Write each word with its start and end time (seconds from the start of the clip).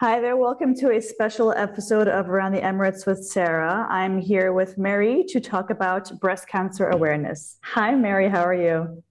Hi 0.00 0.20
there, 0.20 0.36
welcome 0.36 0.76
to 0.76 0.92
a 0.92 1.00
special 1.02 1.50
episode 1.50 2.06
of 2.06 2.30
Around 2.30 2.52
the 2.52 2.60
Emirates 2.60 3.04
with 3.04 3.26
Sara. 3.26 3.84
I'm 3.90 4.20
here 4.20 4.52
with 4.52 4.78
Mary 4.78 5.24
to 5.26 5.40
talk 5.40 5.70
about 5.70 6.20
breast 6.20 6.46
cancer 6.46 6.88
awareness. 6.90 7.58
Hi, 7.64 7.96
Mary, 7.96 8.28
how 8.28 8.44
are 8.44 8.54
you? 8.54 9.02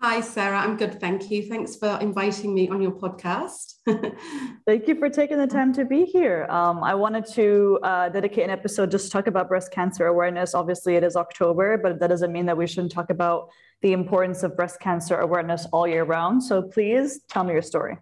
Hi, 0.00 0.20
Sara. 0.20 0.56
I'm 0.56 0.76
good. 0.76 1.00
Thank 1.00 1.32
you. 1.32 1.42
Thanks 1.42 1.74
for 1.74 1.98
inviting 2.00 2.54
me 2.54 2.68
on 2.68 2.80
your 2.80 2.92
podcast. 2.92 3.74
thank 4.68 4.86
you 4.86 4.94
for 5.00 5.08
taking 5.08 5.36
the 5.36 5.48
time 5.48 5.72
to 5.72 5.84
be 5.84 6.04
here. 6.04 6.46
Um, 6.48 6.84
I 6.84 6.94
wanted 6.94 7.26
to 7.32 7.80
uh, 7.82 8.08
dedicate 8.08 8.44
an 8.44 8.50
episode 8.50 8.92
just 8.92 9.06
to 9.06 9.10
talk 9.10 9.26
about 9.26 9.48
breast 9.48 9.72
cancer 9.72 10.06
awareness. 10.06 10.54
Obviously, 10.54 10.94
it 10.94 11.02
is 11.02 11.16
October, 11.16 11.76
but 11.76 11.98
that 11.98 12.06
doesn't 12.06 12.30
mean 12.30 12.46
that 12.46 12.56
we 12.56 12.68
shouldn't 12.68 12.92
talk 12.92 13.10
about 13.10 13.48
the 13.82 13.92
importance 13.92 14.44
of 14.44 14.56
breast 14.56 14.78
cancer 14.78 15.16
awareness 15.16 15.66
all 15.72 15.88
year 15.88 16.04
round. 16.04 16.44
So 16.44 16.62
please 16.62 17.18
tell 17.28 17.42
me 17.42 17.54
your 17.54 17.62
story. 17.62 17.98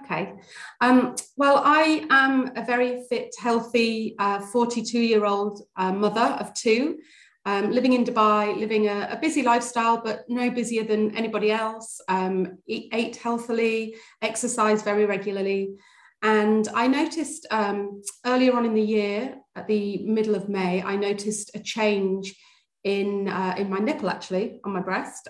Okay. 0.00 0.34
Um, 0.80 1.14
well, 1.36 1.62
I 1.64 2.06
am 2.10 2.50
a 2.56 2.64
very 2.64 3.04
fit, 3.08 3.34
healthy 3.38 4.16
42 4.18 4.98
uh, 4.98 5.00
year 5.00 5.24
old 5.24 5.62
uh, 5.76 5.92
mother 5.92 6.36
of 6.40 6.52
two, 6.54 6.98
um, 7.46 7.70
living 7.70 7.92
in 7.92 8.04
Dubai, 8.04 8.56
living 8.58 8.88
a, 8.88 9.08
a, 9.12 9.18
busy 9.20 9.42
lifestyle, 9.42 10.00
but 10.02 10.24
no 10.28 10.50
busier 10.50 10.82
than 10.82 11.14
anybody 11.14 11.50
else. 11.50 12.00
Um, 12.08 12.58
eat, 12.66 12.88
ate 12.92 13.16
healthily, 13.16 13.96
exercise 14.22 14.82
very 14.82 15.04
regularly. 15.04 15.74
And 16.22 16.66
I 16.74 16.86
noticed 16.86 17.46
um, 17.50 18.02
earlier 18.24 18.56
on 18.56 18.64
in 18.64 18.74
the 18.74 18.82
year, 18.82 19.36
at 19.54 19.68
the 19.68 19.98
middle 20.06 20.34
of 20.34 20.48
May, 20.48 20.82
I 20.82 20.96
noticed 20.96 21.50
a 21.54 21.60
change 21.60 22.34
in, 22.82 23.28
uh, 23.28 23.54
in 23.58 23.68
my 23.68 23.78
nipple, 23.78 24.08
actually, 24.08 24.60
on 24.64 24.72
my 24.72 24.80
breast. 24.80 25.28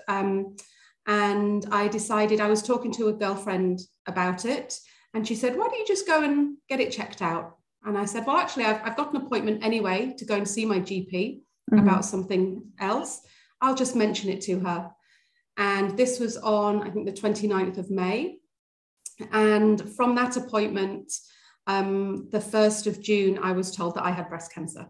And 1.07 1.65
I 1.71 1.87
decided 1.87 2.41
I 2.41 2.47
was 2.47 2.63
talking 2.63 2.91
to 2.93 3.09
a 3.09 3.13
girlfriend 3.13 3.79
about 4.07 4.45
it. 4.45 4.77
And 5.13 5.27
she 5.27 5.35
said, 5.35 5.55
Why 5.55 5.67
don't 5.67 5.79
you 5.79 5.85
just 5.87 6.07
go 6.07 6.23
and 6.23 6.57
get 6.67 6.79
it 6.79 6.91
checked 6.91 7.21
out? 7.21 7.57
And 7.83 7.97
I 7.97 8.05
said, 8.05 8.25
Well, 8.25 8.37
actually, 8.37 8.65
I've, 8.65 8.81
I've 8.83 8.97
got 8.97 9.13
an 9.13 9.21
appointment 9.21 9.63
anyway 9.63 10.13
to 10.17 10.25
go 10.25 10.35
and 10.35 10.47
see 10.47 10.65
my 10.65 10.79
GP 10.79 11.11
mm-hmm. 11.11 11.79
about 11.79 12.05
something 12.05 12.63
else. 12.79 13.21
I'll 13.61 13.75
just 13.75 13.95
mention 13.95 14.29
it 14.29 14.41
to 14.41 14.59
her. 14.59 14.91
And 15.57 15.97
this 15.97 16.19
was 16.19 16.37
on, 16.37 16.83
I 16.83 16.89
think, 16.89 17.05
the 17.05 17.13
29th 17.13 17.77
of 17.77 17.89
May. 17.89 18.39
And 19.31 19.89
from 19.95 20.15
that 20.15 20.35
appointment, 20.35 21.13
um, 21.67 22.27
the 22.31 22.39
1st 22.39 22.87
of 22.87 23.01
June, 23.01 23.39
I 23.41 23.53
was 23.53 23.75
told 23.75 23.95
that 23.95 24.03
I 24.03 24.11
had 24.11 24.29
breast 24.29 24.53
cancer. 24.53 24.87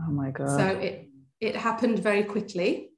Oh 0.00 0.10
my 0.10 0.30
God. 0.30 0.48
So 0.48 0.66
it, 0.66 1.08
it 1.40 1.56
happened 1.56 1.98
very 1.98 2.24
quickly. 2.24 2.89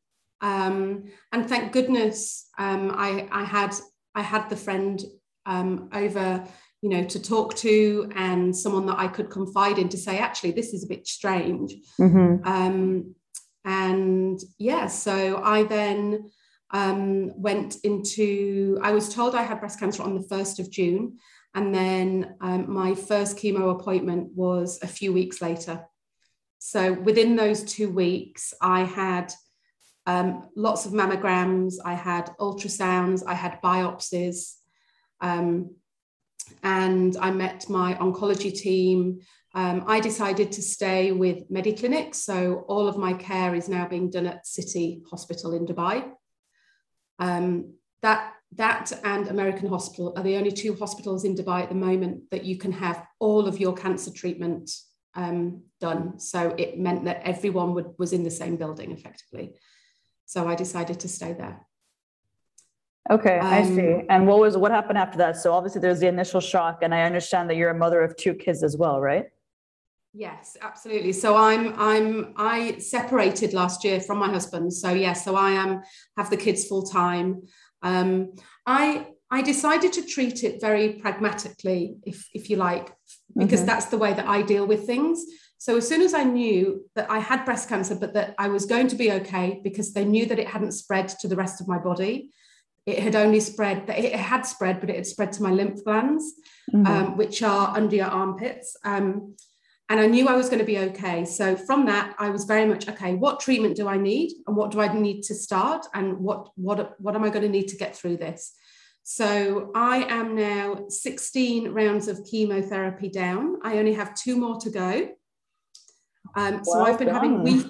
Um, 0.43 1.05
and 1.31 1.49
thank 1.49 1.73
goodness 1.73 2.49
um, 2.59 2.91
I, 2.95 3.29
I, 3.31 3.45
had 3.45 3.75
I 4.15 4.23
had 4.23 4.51
the 4.51 4.57
friend 4.57 5.01
um, 5.47 5.89
over, 5.95 6.45
you 6.83 6.91
know, 6.91 7.05
to 7.05 7.23
talk 7.23 7.55
to 7.59 8.11
and 8.17 8.55
someone 8.55 8.87
that 8.87 8.99
I 8.99 9.07
could 9.07 9.31
confide 9.31 9.79
in 9.79 9.89
to 9.91 9.97
say, 9.97 10.19
actually, 10.19 10.51
this 10.51 10.75
is 10.75 10.85
a 10.85 10.89
bit 10.89 11.07
strange. 11.07 11.75
Mm-hmm. 12.01 12.47
Um, 12.47 13.15
and 13.65 14.41
yeah, 14.59 14.89
so 14.89 15.41
I 15.43 15.63
then 15.63 16.31
um, 16.73 17.41
went 17.41 17.77
into, 17.85 18.81
I 18.83 18.91
was 18.93 19.15
told 19.15 19.37
I 19.37 19.43
had 19.43 19.61
breast 19.61 19.79
cancer 19.79 20.03
on 20.03 20.15
the 20.15 20.27
1st 20.27 20.59
of 20.59 20.71
June. 20.71 21.19
And 21.55 21.75
then 21.75 22.35
um, 22.41 22.73
my 22.73 22.95
first 22.95 23.37
chemo 23.37 23.79
appointment 23.79 24.31
was 24.35 24.81
a 24.83 24.87
few 24.87 25.13
weeks 25.13 25.41
later. 25.41 25.85
So 26.59 26.95
within 26.95 27.37
those 27.37 27.63
two 27.63 27.91
weeks, 27.91 28.55
I 28.61 28.85
had 28.85 29.33
um, 30.07 30.49
lots 30.57 30.87
of 30.87 30.93
mammograms, 30.93 31.75
I 31.85 31.95
had 31.95 32.31
ultrasounds, 32.41 33.23
I 33.27 33.35
had 33.35 33.61
biopsies, 33.63 34.55
um, 35.21 35.77
and 36.63 37.17
I 37.17 37.31
met 37.31 37.69
my 37.69 37.95
oncology 37.95 38.53
team. 38.53 39.21
Um, 39.55 39.85
I 39.87 40.01
decided 40.01 40.51
to 40.53 40.63
stay 40.63 41.13
with 41.13 41.51
Mediclinic, 41.51 42.15
so 42.15 42.65
all 42.69 42.89
of 42.89 42.97
my 42.97 43.13
care 43.13 43.55
is 43.55 43.69
now 43.69 43.87
being 43.87 44.11
done 44.11 44.27
at 44.27 44.47
City 44.47 45.03
Hospital 45.11 45.53
in 45.53 45.67
Dubai. 45.67 46.11
Um, 47.19 47.75
that 48.01 48.35
that 48.57 48.93
and 49.05 49.29
American 49.29 49.69
Hospital 49.69 50.13
are 50.17 50.23
the 50.23 50.37
only 50.37 50.53
two 50.53 50.75
hospitals 50.75 51.25
in 51.25 51.35
Dubai 51.35 51.63
at 51.63 51.69
the 51.69 51.75
moment 51.75 52.31
that 52.31 52.45
you 52.45 52.59
can 52.59 52.73
have 52.73 53.07
all 53.19 53.47
of 53.47 53.61
your 53.61 53.73
cancer 53.73 54.11
treatment 54.11 54.71
um, 55.15 55.63
done. 55.81 56.19
So 56.19 56.55
it 56.59 56.79
meant 56.79 57.05
that 57.05 57.23
everyone 57.25 57.75
would, 57.75 57.95
was 57.99 58.13
in 58.13 58.25
the 58.25 58.31
same 58.31 58.57
building 58.57 58.93
effectively. 58.93 59.55
So 60.33 60.49
I 60.49 60.55
decided 60.55 60.99
to 61.01 61.09
stay 61.09 61.35
there. 61.35 61.67
Okay, 63.11 63.39
um, 63.39 63.53
I 63.53 63.63
see. 63.65 64.07
And 64.09 64.27
what 64.27 64.39
was 64.39 64.57
what 64.57 64.71
happened 64.71 64.97
after 64.97 65.19
that? 65.19 65.37
So 65.37 65.53
obviously 65.53 65.83
there's 65.83 66.01
the 66.01 66.09
initial 66.09 66.41
shock, 66.41 66.79
and 66.81 66.95
I 66.95 67.03
understand 67.03 67.51
that 67.51 67.57
you're 67.57 67.75
a 67.79 67.79
mother 67.85 68.01
of 68.01 68.17
two 68.17 68.33
kids 68.33 68.63
as 68.63 68.75
well, 68.75 68.99
right? 68.99 69.27
Yes, 70.15 70.57
absolutely. 70.63 71.13
So 71.13 71.37
I'm 71.37 71.79
I'm 71.79 72.33
I 72.39 72.79
separated 72.79 73.53
last 73.53 73.85
year 73.85 74.01
from 74.01 74.17
my 74.25 74.31
husband. 74.31 74.73
So 74.73 74.89
yes, 74.89 75.01
yeah, 75.03 75.13
so 75.13 75.37
I 75.37 75.51
am 75.51 75.83
have 76.17 76.31
the 76.31 76.39
kids 76.39 76.65
full 76.65 76.85
time. 76.85 77.43
Um, 77.83 78.33
I 78.65 79.09
I 79.31 79.43
decided 79.43 79.93
to 79.95 80.03
treat 80.15 80.45
it 80.45 80.63
very 80.63 80.95
pragmatically, 80.95 81.97
if 82.07 82.27
if 82.33 82.49
you 82.49 82.57
like, 82.57 82.87
because 83.37 83.61
mm-hmm. 83.61 83.67
that's 83.67 83.87
the 83.87 83.99
way 83.99 84.15
that 84.15 84.27
I 84.27 84.41
deal 84.41 84.67
with 84.67 84.87
things. 84.87 85.27
So 85.63 85.77
as 85.77 85.87
soon 85.87 86.03
as 86.03 86.13
I 86.13 86.25
knew 86.25 86.91
that 86.97 87.09
I 87.09 87.21
had 87.21 87.45
breast 87.45 87.69
cancer, 87.69 87.95
but 87.95 88.15
that 88.15 88.35
I 88.37 88.49
was 88.49 88.67
going 88.67 88.89
to 88.89 88.97
be 88.97 89.13
okay 89.13 89.61
because 89.63 89.95
they 89.95 90.05
knew 90.05 90.27
that 90.27 90.41
it 90.41 90.49
hadn't 90.49 90.73
spread 90.73 91.09
to 91.21 91.29
the 91.29 91.37
rest 91.37 91.61
of 91.61 91.69
my 91.69 91.79
body, 91.79 92.31
it 92.85 92.99
had 92.99 93.15
only 93.15 93.39
spread 93.39 93.87
that 93.87 93.97
it 93.97 94.13
had 94.13 94.43
spread, 94.43 94.81
but 94.81 94.91
it 94.91 94.97
had 94.97 95.07
spread 95.07 95.31
to 95.35 95.43
my 95.45 95.53
lymph 95.53 95.85
glands, 95.85 96.33
mm-hmm. 96.75 96.85
um, 96.85 97.17
which 97.17 97.45
are 97.45 97.77
under 97.77 97.95
your 97.95 98.09
armpits. 98.09 98.77
Um, 98.85 99.37
and 99.89 100.01
I 100.01 100.09
knew 100.09 100.27
I 100.27 100.35
was 100.35 100.49
going 100.49 100.59
to 100.59 100.65
be 100.65 100.81
okay. 100.81 101.25
So 101.25 101.55
from 101.55 101.87
that, 101.87 102.17
I 102.19 102.31
was 102.31 102.43
very 102.43 102.67
much 102.67 102.89
okay. 102.89 103.15
What 103.15 103.39
treatment 103.39 103.77
do 103.77 103.87
I 103.87 103.99
need, 103.99 104.33
and 104.49 104.57
what 104.57 104.73
do 104.73 104.81
I 104.81 104.93
need 104.93 105.23
to 105.29 105.35
start, 105.37 105.87
and 105.95 106.19
what 106.19 106.49
what 106.57 107.01
what 107.01 107.15
am 107.15 107.23
I 107.23 107.31
going 107.31 107.45
to 107.45 107.49
need 107.49 107.69
to 107.69 107.77
get 107.77 107.95
through 107.95 108.17
this? 108.17 108.53
So 109.05 109.71
I 109.77 109.99
am 110.09 110.35
now 110.35 110.87
16 110.89 111.71
rounds 111.71 112.09
of 112.09 112.27
chemotherapy 112.29 113.09
down. 113.09 113.61
I 113.63 113.79
only 113.79 113.95
have 113.95 114.17
two 114.17 114.37
more 114.37 114.59
to 114.59 114.71
go. 114.71 115.11
Um, 116.35 116.65
so 116.65 116.79
well 116.79 116.87
I've 116.87 116.99
been 116.99 117.09
done. 117.09 117.15
having 117.17 117.43
week. 117.43 117.67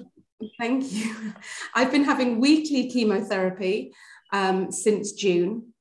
Thank 0.58 0.92
you. 0.92 1.14
I've 1.74 1.90
been 1.90 2.04
having 2.04 2.40
weekly 2.40 2.90
chemotherapy 2.90 3.92
um, 4.32 4.72
since 4.72 5.12
June. 5.12 5.72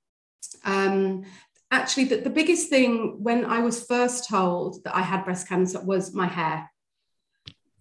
Um, 0.64 1.24
actually, 1.72 2.06
the, 2.06 2.18
the 2.18 2.30
biggest 2.30 2.70
thing 2.70 3.24
when 3.24 3.46
I 3.46 3.60
was 3.60 3.84
first 3.86 4.30
told 4.30 4.84
that 4.84 4.96
I 4.96 5.02
had 5.02 5.26
breast 5.26 5.48
cancer 5.48 5.82
was 5.82 6.14
my 6.14 6.28
hair. 6.28 6.70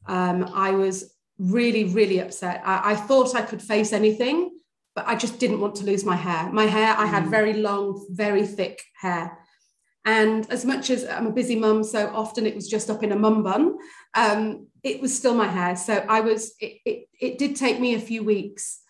Um, 0.07 0.51
I 0.55 0.71
was 0.71 1.15
really, 1.39 1.85
really 1.85 2.21
upset. 2.21 2.63
I, 2.65 2.93
I, 2.93 2.95
thought 2.95 3.35
I 3.35 3.43
could 3.43 3.63
face 3.63 3.93
anything, 3.93 4.59
but 4.95 5.07
I 5.07 5.15
just 5.15 5.39
didn't 5.39 5.61
want 5.61 5.75
to 5.77 5.85
lose 5.85 6.05
my 6.05 6.17
hair. 6.17 6.51
My 6.53 6.67
hair, 6.67 6.95
I 6.97 7.07
had 7.07 7.25
mm. 7.25 7.31
very 7.31 7.55
long, 7.55 8.07
very 8.11 8.47
thick 8.47 8.83
hair. 9.01 9.39
And 10.05 10.51
as 10.51 10.65
much 10.65 10.91
as 10.91 11.05
I'm 11.05 11.27
a 11.27 11.33
busy 11.33 11.57
mum, 11.57 11.85
so 11.85 12.11
often 12.15 12.47
it 12.47 12.55
was 12.55 12.69
just 12.69 12.91
up 12.91 13.03
in 13.03 13.13
a 13.13 13.19
mum 13.19 13.43
bun, 13.43 13.77
um, 14.15 14.67
it 14.83 15.01
was 15.01 15.15
still 15.15 15.35
my 15.35 15.47
hair. 15.47 15.77
So 15.77 16.05
I 16.09 16.21
was, 16.21 16.55
it, 16.61 16.79
it, 16.85 17.09
it 17.21 17.39
did 17.39 17.57
take 17.57 17.81
me 17.81 17.95
a 17.95 18.01
few 18.01 18.23
weeks. 18.23 18.81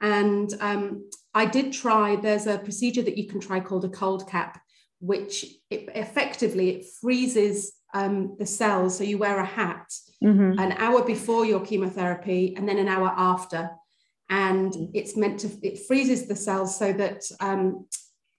And 0.00 0.52
um, 0.60 1.10
I 1.34 1.44
did 1.46 1.72
try, 1.72 2.16
there's 2.16 2.46
a 2.46 2.58
procedure 2.58 3.02
that 3.02 3.18
you 3.18 3.28
can 3.28 3.40
try 3.40 3.60
called 3.60 3.84
a 3.84 3.88
cold 3.88 4.28
cap, 4.28 4.60
which 5.00 5.44
it, 5.70 5.88
effectively 5.94 6.70
it 6.70 6.86
freezes 7.00 7.72
um, 7.92 8.36
the 8.38 8.46
cells. 8.46 8.96
So 8.96 9.04
you 9.04 9.18
wear 9.18 9.38
a 9.38 9.44
hat 9.44 9.92
mm-hmm. 10.22 10.58
an 10.58 10.72
hour 10.72 11.04
before 11.04 11.44
your 11.44 11.60
chemotherapy 11.60 12.54
and 12.56 12.68
then 12.68 12.78
an 12.78 12.88
hour 12.88 13.12
after. 13.16 13.70
And 14.28 14.72
it's 14.94 15.16
meant 15.16 15.40
to, 15.40 15.50
it 15.62 15.86
freezes 15.86 16.28
the 16.28 16.36
cells 16.36 16.78
so 16.78 16.92
that 16.92 17.24
um, 17.40 17.86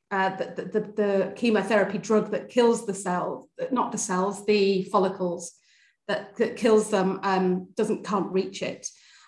uh, 0.09 0.35
the, 0.37 0.63
the, 0.63 0.79
the, 0.79 1.33
chemotherapy 1.35 1.97
drug 1.97 2.31
that 2.31 2.49
kills 2.49 2.85
the 2.85 2.93
cells, 2.93 3.47
not 3.71 3.91
the 3.91 3.97
cells, 3.97 4.45
the 4.45 4.83
follicles 4.83 5.53
that, 6.07 6.35
that 6.37 6.57
kills 6.57 6.89
them 6.89 7.19
um, 7.23 7.67
doesn't 7.75 8.05
can't 8.05 8.31
reach 8.31 8.61
it. 8.61 8.87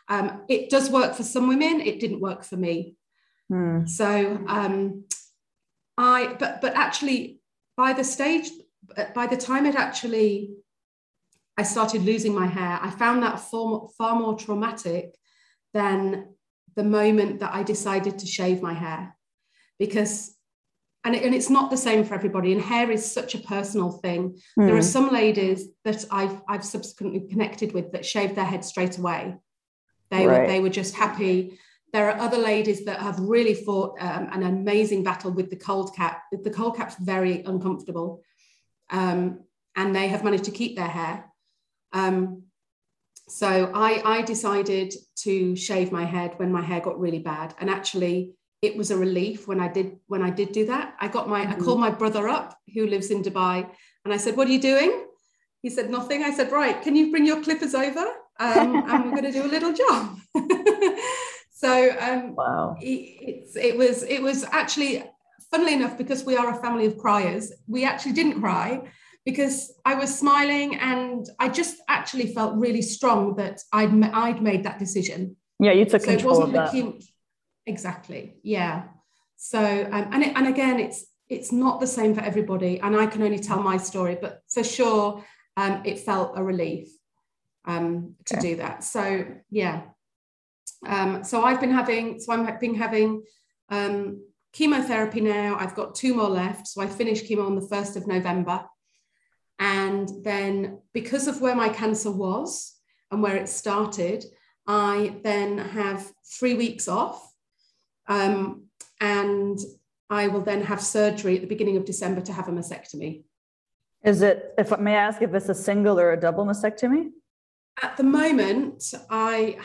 Um, 0.10 0.44
it 0.50 0.70
does 0.70 0.90
work 0.90 1.16
for 1.16 1.24
some 1.24 1.48
women. 1.48 1.80
It 1.80 2.00
didn't 2.00 2.20
work 2.20 2.44
for 2.44 2.58
me. 2.58 2.96
Hmm. 3.50 3.86
So 3.86 4.44
um, 4.48 5.06
I, 5.98 6.36
but 6.40 6.62
but 6.62 6.76
actually, 6.76 7.40
by 7.78 7.94
the 7.94 8.04
stage, 8.04 8.50
by 9.16 9.28
the 9.28 9.38
time 9.38 9.66
it 9.66 9.76
actually, 9.76 10.52
I 11.58 11.64
started 11.64 12.04
losing 12.04 12.34
my 12.34 12.48
hair. 12.48 12.80
I 12.82 12.90
found 12.90 13.24
that 13.24 13.40
far, 13.40 13.88
far 13.98 14.16
more 14.16 14.36
traumatic 14.38 15.16
than 15.74 16.36
the 16.76 16.84
moment 16.84 17.40
that 17.40 17.54
I 17.54 17.64
decided 17.64 18.20
to 18.20 18.26
shave 18.26 18.62
my 18.62 18.74
hair, 18.74 19.16
because 19.80 20.36
and, 21.06 21.16
it, 21.16 21.24
and 21.24 21.36
it's 21.36 21.50
not 21.50 21.70
the 21.70 21.78
same 21.78 22.04
for 22.04 22.14
everybody 22.14 22.54
and 22.54 22.62
hair 22.62 22.90
is 22.92 23.10
such 23.10 23.36
a 23.36 23.40
personal 23.40 23.92
thing 23.92 24.38
mm. 24.58 24.66
there 24.68 24.76
are 24.76 24.78
hmm. 24.78 24.82
some 24.82 25.10
ladies 25.12 25.70
that 25.84 26.06
I've, 26.12 26.42
I've 26.48 26.64
subsequently 26.64 27.22
connected 27.22 27.74
with 27.74 27.92
that 27.92 28.06
shaved 28.06 28.36
their 28.36 28.46
head 28.46 28.64
straight 28.64 28.98
away 28.98 29.36
they 30.12 30.26
right. 30.26 30.42
were 30.42 30.48
they 30.48 30.60
were 30.60 30.70
just 30.70 30.96
happy 30.96 31.58
there 31.94 32.10
are 32.10 32.20
other 32.20 32.40
ladies 32.40 32.86
that 32.86 33.00
have 33.00 33.20
really 33.20 33.54
fought 33.54 33.96
um, 34.02 34.28
an 34.32 34.42
amazing 34.42 35.04
battle 35.04 35.32
with 35.32 35.52
the 35.52 35.56
cold 35.56 35.96
cap. 35.96 36.24
The 36.32 36.50
cold 36.50 36.76
cap's 36.76 36.96
very 36.96 37.44
uncomfortable, 37.44 38.24
um, 38.90 39.42
and 39.76 39.96
they 39.96 40.08
have 40.08 40.24
managed 40.24 40.46
to 40.46 40.52
keep 40.52 40.76
their 40.76 40.88
hair. 40.88 41.26
Um, 41.94 42.44
so 43.30 43.72
I, 43.74 44.02
I 44.04 44.22
decided 44.24 44.94
to 45.18 45.56
shave 45.56 45.92
my 45.92 46.04
head 46.04 46.34
when 46.38 46.52
my 46.52 46.64
hair 46.64 46.82
got 46.82 47.00
really 47.00 47.20
bad, 47.20 47.54
and 47.60 47.70
actually, 47.70 48.34
it 48.64 48.78
was 48.78 48.90
a 48.92 48.98
relief 48.98 49.48
when 49.48 49.60
I 49.60 49.68
did 49.68 49.98
when 50.08 50.24
I 50.24 50.30
did 50.30 50.54
do 50.54 50.66
that. 50.68 50.96
I 51.00 51.10
got 51.10 51.28
my 51.28 51.42
mm-hmm. 51.42 51.62
I 51.62 51.64
called 51.64 51.82
my 51.82 51.92
brother 51.92 52.28
up 52.30 52.58
who 52.74 52.88
lives 52.88 53.12
in 53.12 53.22
Dubai, 53.22 53.70
and 54.04 54.14
I 54.14 54.18
said, 54.18 54.38
"What 54.38 54.48
are 54.48 54.52
you 54.52 54.62
doing?" 54.62 54.92
He 55.62 55.70
said, 55.70 55.90
"Nothing." 55.92 56.24
I 56.24 56.32
said, 56.32 56.52
"Right, 56.52 56.82
can 56.82 56.96
you 56.96 57.12
bring 57.12 57.26
your 57.26 57.44
clippers 57.44 57.76
over?" 57.76 58.06
Um, 58.40 58.70
and 58.90 59.04
we're 59.04 59.12
going 59.12 59.32
to 59.32 59.32
do 59.32 59.46
a 59.46 59.54
little 59.56 59.74
job. 59.74 60.18
so 61.64 61.72
um, 62.00 62.36
wow, 62.36 62.76
it, 62.80 63.50
it 63.56 63.78
was 63.78 64.04
it 64.04 64.22
was 64.24 64.46
actually 64.46 65.04
funnily 65.52 65.74
enough 65.74 65.98
because 65.98 66.24
we 66.24 66.38
are 66.38 66.58
a 66.58 66.62
family 66.62 66.86
of 66.86 66.98
criers. 66.98 67.52
We 67.68 67.84
actually 67.84 68.14
didn't 68.14 68.40
cry 68.42 68.82
because 69.26 69.74
I 69.86 69.96
was 69.96 70.18
smiling 70.18 70.76
and 70.78 71.26
I 71.38 71.50
just 71.50 71.76
actually 71.88 72.34
felt 72.34 72.56
really 72.56 72.82
strong 72.82 73.36
that 73.36 73.60
I'd 73.74 73.94
I'd 74.26 74.42
made 74.42 74.64
that 74.64 74.80
decision. 74.80 75.36
Yeah, 75.60 75.74
you 75.74 75.86
took 75.86 76.02
so 76.02 76.12
control 76.12 76.34
it 76.34 76.40
wasn't 76.40 76.58
of 76.58 76.72
that. 76.72 77.04
Exactly. 77.66 78.38
Yeah. 78.44 78.84
So 79.36 79.60
um, 79.92 80.10
and 80.12 80.24
it, 80.24 80.36
and 80.36 80.48
again, 80.48 80.80
it's 80.80 81.06
it's 81.30 81.52
not 81.52 81.80
the 81.80 81.88
same 81.88 82.14
for 82.14 82.22
everybody, 82.22 82.80
and 82.80 82.96
I 82.96 83.06
can 83.06 83.24
only 83.24 83.40
tell 83.40 83.62
my 83.62 83.78
story, 83.78 84.18
but 84.20 84.42
for 84.50 84.64
sure, 84.64 85.24
um, 85.58 85.82
it 85.86 86.00
felt 86.00 86.34
a 86.36 86.44
relief 86.44 86.90
um, 87.66 88.16
to 88.26 88.38
okay. 88.38 88.50
do 88.50 88.56
that. 88.58 88.84
So 88.84 89.26
yeah. 89.50 89.84
Um, 90.86 91.24
so 91.24 91.44
I've 91.44 91.62
been 91.62 91.72
having 91.72 92.20
so 92.20 92.34
I've 92.34 92.60
been 92.60 92.76
having 92.76 93.24
um, 93.70 94.22
chemotherapy 94.54 95.20
now. 95.20 95.58
I've 95.60 95.76
got 95.76 95.96
two 95.96 96.14
more 96.14 96.30
left. 96.30 96.68
So 96.68 96.82
I 96.82 96.88
finished 96.88 97.26
chemo 97.26 97.46
on 97.46 97.56
the 97.56 97.68
first 97.68 97.98
of 97.98 98.08
November. 98.08 98.66
And 99.60 100.10
then, 100.24 100.80
because 100.94 101.28
of 101.28 101.42
where 101.42 101.56
my 101.56 101.70
cancer 101.70 102.12
was 102.12 102.76
and 103.12 103.22
where 103.22 103.36
it 103.36 103.50
started, 103.50 104.26
I 104.68 105.18
then 105.24 105.58
have 105.58 106.12
three 106.26 106.54
weeks 106.54 106.88
off. 106.88 107.33
Um, 108.08 108.66
and 109.00 109.60
I 110.10 110.28
will 110.28 110.42
then 110.42 110.62
have 110.64 110.82
surgery 110.82 111.36
at 111.36 111.42
the 111.42 111.48
beginning 111.48 111.78
of 111.78 111.86
December 111.86 112.22
to 112.22 112.34
have 112.34 112.48
a 112.48 112.52
mastectomy. 112.52 113.24
Is 114.04 114.22
it, 114.22 114.54
if 114.58 114.74
I 114.74 114.78
may 114.78 114.96
I 114.96 115.04
ask 115.04 115.22
if 115.22 115.34
it's 115.34 115.50
a 115.50 115.56
single 115.56 116.00
or 116.00 116.12
a 116.12 116.20
double 116.20 116.46
mastectomy? 116.46 117.12
At 117.82 117.98
the 117.98 118.04
moment, 118.04 118.94
I 119.10 119.58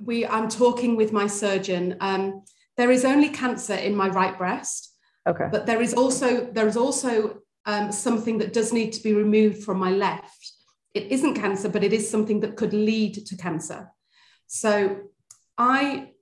we 0.00 0.26
I'm 0.26 0.48
talking 0.48 0.96
with 0.96 1.12
my 1.12 1.26
surgeon. 1.26 1.96
Um, 2.00 2.42
there 2.76 2.90
is 2.90 3.04
only 3.04 3.28
cancer 3.28 3.74
in 3.74 3.96
my 3.96 4.08
right 4.08 4.36
breast. 4.36 4.94
Okay. 5.26 5.48
But 5.50 5.66
there 5.66 5.80
is 5.80 5.94
also 5.94 6.46
there 6.52 6.66
is 6.66 6.76
also 6.76 7.40
um, 7.66 7.92
something 7.92 8.38
that 8.38 8.52
does 8.52 8.72
need 8.72 8.92
to 8.94 9.02
be 9.02 9.12
removed 9.12 9.62
from 9.62 9.78
my 9.78 9.90
left. 9.90 10.52
It 10.94 11.12
isn't 11.12 11.34
cancer, 11.34 11.68
but 11.68 11.84
it 11.84 11.92
is 11.92 12.10
something 12.10 12.40
that 12.40 12.56
could 12.56 12.72
lead 12.72 13.26
to 13.26 13.36
cancer. 13.36 13.90
So 14.46 15.02
I 15.56 16.12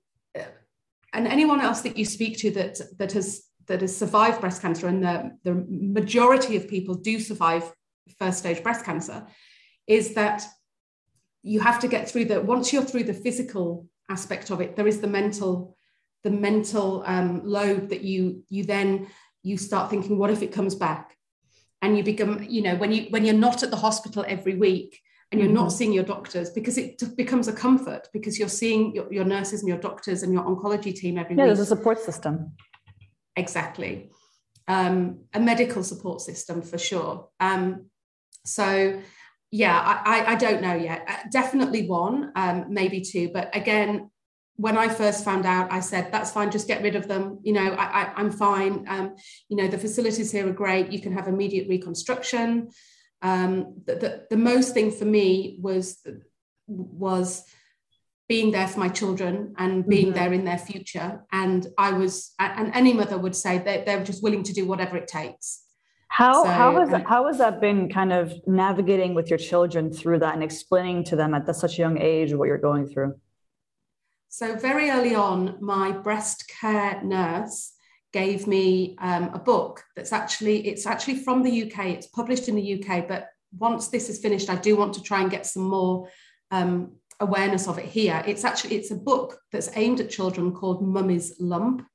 and 1.13 1.27
anyone 1.27 1.61
else 1.61 1.81
that 1.81 1.97
you 1.97 2.05
speak 2.05 2.37
to 2.39 2.51
that 2.51 2.79
that 2.97 3.11
has 3.13 3.43
that 3.67 3.81
has 3.81 3.95
survived 3.95 4.41
breast 4.41 4.61
cancer, 4.61 4.87
and 4.87 5.03
the, 5.03 5.37
the 5.43 5.65
majority 5.69 6.55
of 6.55 6.69
people 6.69 6.95
do 6.95 7.19
survive 7.19 7.71
first 8.17 8.39
stage 8.39 8.63
breast 8.63 8.85
cancer, 8.85 9.27
is 9.87 10.13
that 10.15 10.43
you 11.43 11.59
have 11.59 11.79
to 11.79 11.87
get 11.87 12.09
through 12.09 12.25
the 12.25 12.41
once 12.41 12.71
you're 12.71 12.83
through 12.83 13.03
the 13.03 13.13
physical 13.13 13.87
aspect 14.09 14.49
of 14.49 14.61
it, 14.61 14.75
there 14.75 14.87
is 14.87 15.01
the 15.01 15.07
mental 15.07 15.75
the 16.23 16.29
mental 16.31 17.03
um, 17.05 17.41
load 17.45 17.89
that 17.89 18.01
you 18.01 18.43
you 18.49 18.63
then 18.63 19.07
you 19.43 19.57
start 19.57 19.89
thinking, 19.89 20.17
what 20.17 20.31
if 20.31 20.41
it 20.41 20.51
comes 20.51 20.75
back? 20.75 21.17
and 21.81 21.97
you 21.97 22.03
become 22.03 22.43
you 22.43 22.61
know 22.61 22.75
when 22.75 22.91
you 22.91 23.07
when 23.09 23.25
you're 23.25 23.33
not 23.33 23.63
at 23.63 23.71
the 23.71 23.77
hospital 23.77 24.25
every 24.27 24.55
week 24.55 24.99
and 25.31 25.41
you're 25.41 25.49
mm-hmm. 25.49 25.57
not 25.57 25.71
seeing 25.71 25.91
your 25.91 26.05
doctors 26.05 26.49
because 26.49 26.77
it 26.77 27.01
becomes 27.17 27.47
a 27.47 27.53
comfort 27.53 28.07
because 28.13 28.39
you're 28.39 28.47
seeing 28.47 28.95
your, 28.95 29.11
your 29.11 29.25
nurses 29.25 29.59
and 29.59 29.67
your 29.67 29.77
doctors 29.77 30.23
and 30.23 30.31
your 30.31 30.43
oncology 30.43 30.95
team 30.95 31.17
every 31.17 31.35
yeah, 31.35 31.43
week. 31.43 31.55
there's 31.55 31.59
a 31.59 31.65
support 31.65 31.99
system. 31.99 32.53
Exactly. 33.35 34.09
Um, 34.67 35.25
a 35.33 35.39
medical 35.39 35.83
support 35.83 36.21
system 36.21 36.61
for 36.61 36.77
sure. 36.77 37.27
Um, 37.39 37.87
so, 38.45 39.01
yeah, 39.51 39.79
I, 39.79 40.19
I, 40.19 40.31
I, 40.31 40.35
don't 40.35 40.61
know 40.61 40.75
yet. 40.75 41.05
Uh, 41.07 41.29
definitely 41.31 41.87
one, 41.87 42.31
um, 42.35 42.65
maybe 42.69 43.01
two. 43.01 43.29
But 43.33 43.55
again, 43.55 44.09
when 44.55 44.77
I 44.77 44.89
first 44.89 45.23
found 45.23 45.45
out, 45.45 45.71
I 45.71 45.81
said, 45.81 46.11
that's 46.11 46.31
fine, 46.31 46.51
just 46.51 46.67
get 46.67 46.81
rid 46.81 46.95
of 46.95 47.07
them. 47.07 47.39
You 47.43 47.53
know, 47.53 47.73
I, 47.73 48.13
am 48.19 48.31
fine. 48.31 48.85
Um, 48.87 49.15
you 49.49 49.57
know, 49.57 49.67
the 49.67 49.77
facilities 49.77 50.31
here 50.31 50.49
are 50.49 50.53
great. 50.53 50.91
You 50.91 50.99
can 50.99 51.13
have 51.13 51.27
immediate 51.27 51.69
reconstruction. 51.69 52.69
Um, 53.21 53.81
the, 53.85 53.95
the, 53.95 54.27
the, 54.29 54.37
most 54.37 54.73
thing 54.73 54.91
for 54.91 55.05
me 55.05 55.57
was, 55.59 55.97
was 56.67 57.43
being 58.27 58.51
there 58.51 58.67
for 58.67 58.79
my 58.79 58.89
children 58.89 59.55
and 59.57 59.87
being 59.87 60.07
mm-hmm. 60.07 60.15
there 60.15 60.33
in 60.33 60.45
their 60.45 60.57
future. 60.57 61.25
And 61.31 61.65
I 61.77 61.93
was, 61.93 62.33
and 62.39 62.71
any 62.75 62.93
mother 62.93 63.17
would 63.17 63.35
say 63.35 63.57
that 63.57 63.85
they're 63.85 64.03
just 64.03 64.21
willing 64.21 64.43
to 64.43 64.53
do 64.53 64.67
whatever 64.67 64.97
it 64.97 65.07
takes. 65.07 65.63
How, 66.09 66.43
so, 66.43 66.49
how, 66.49 66.79
has, 66.79 66.93
um, 66.93 67.03
how 67.03 67.27
has 67.27 67.37
that 67.39 67.59
been 67.59 67.89
kind 67.89 68.13
of 68.13 68.33
navigating 68.45 69.13
with 69.13 69.29
your 69.29 69.39
children 69.39 69.91
through 69.91 70.19
that 70.19 70.33
and 70.33 70.43
explaining 70.43 71.03
to 71.05 71.15
them 71.15 71.33
at 71.33 71.53
such 71.55 71.77
a 71.77 71.81
young 71.81 71.97
age 71.99 72.33
what 72.33 72.47
you're 72.47 72.57
going 72.57 72.87
through? 72.87 73.19
So, 74.29 74.55
very 74.55 74.89
early 74.89 75.15
on, 75.15 75.57
my 75.59 75.91
breast 75.91 76.51
care 76.59 77.01
nurse 77.03 77.73
gave 78.13 78.47
me 78.47 78.95
um, 78.99 79.31
a 79.33 79.39
book 79.39 79.83
that's 79.95 80.13
actually 80.13 80.67
it's 80.67 80.85
actually 80.85 81.15
from 81.15 81.43
the 81.43 81.63
UK. 81.63 81.87
It's 81.87 82.07
published 82.07 82.47
in 82.47 82.55
the 82.55 82.83
UK, 82.83 83.07
but 83.07 83.29
once 83.57 83.87
this 83.89 84.09
is 84.09 84.19
finished, 84.19 84.49
I 84.49 84.55
do 84.55 84.75
want 84.75 84.93
to 84.95 85.03
try 85.03 85.21
and 85.21 85.31
get 85.31 85.45
some 85.45 85.63
more 85.63 86.09
um, 86.51 86.93
awareness 87.19 87.67
of 87.67 87.77
it 87.77 87.85
here. 87.85 88.23
It's 88.25 88.43
actually 88.43 88.75
it's 88.75 88.91
a 88.91 88.95
book 88.95 89.39
that's 89.51 89.75
aimed 89.75 89.99
at 89.99 90.09
children 90.09 90.53
called 90.53 90.81
Mummy's 90.81 91.35
Lump, 91.39 91.85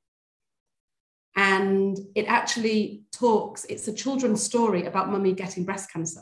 and 1.35 1.97
it 2.15 2.25
actually 2.25 3.03
talks. 3.11 3.65
It's 3.65 3.87
a 3.87 3.93
children's 3.93 4.43
story 4.43 4.85
about 4.85 5.11
mummy 5.11 5.33
getting 5.33 5.65
breast 5.65 5.91
cancer, 5.91 6.21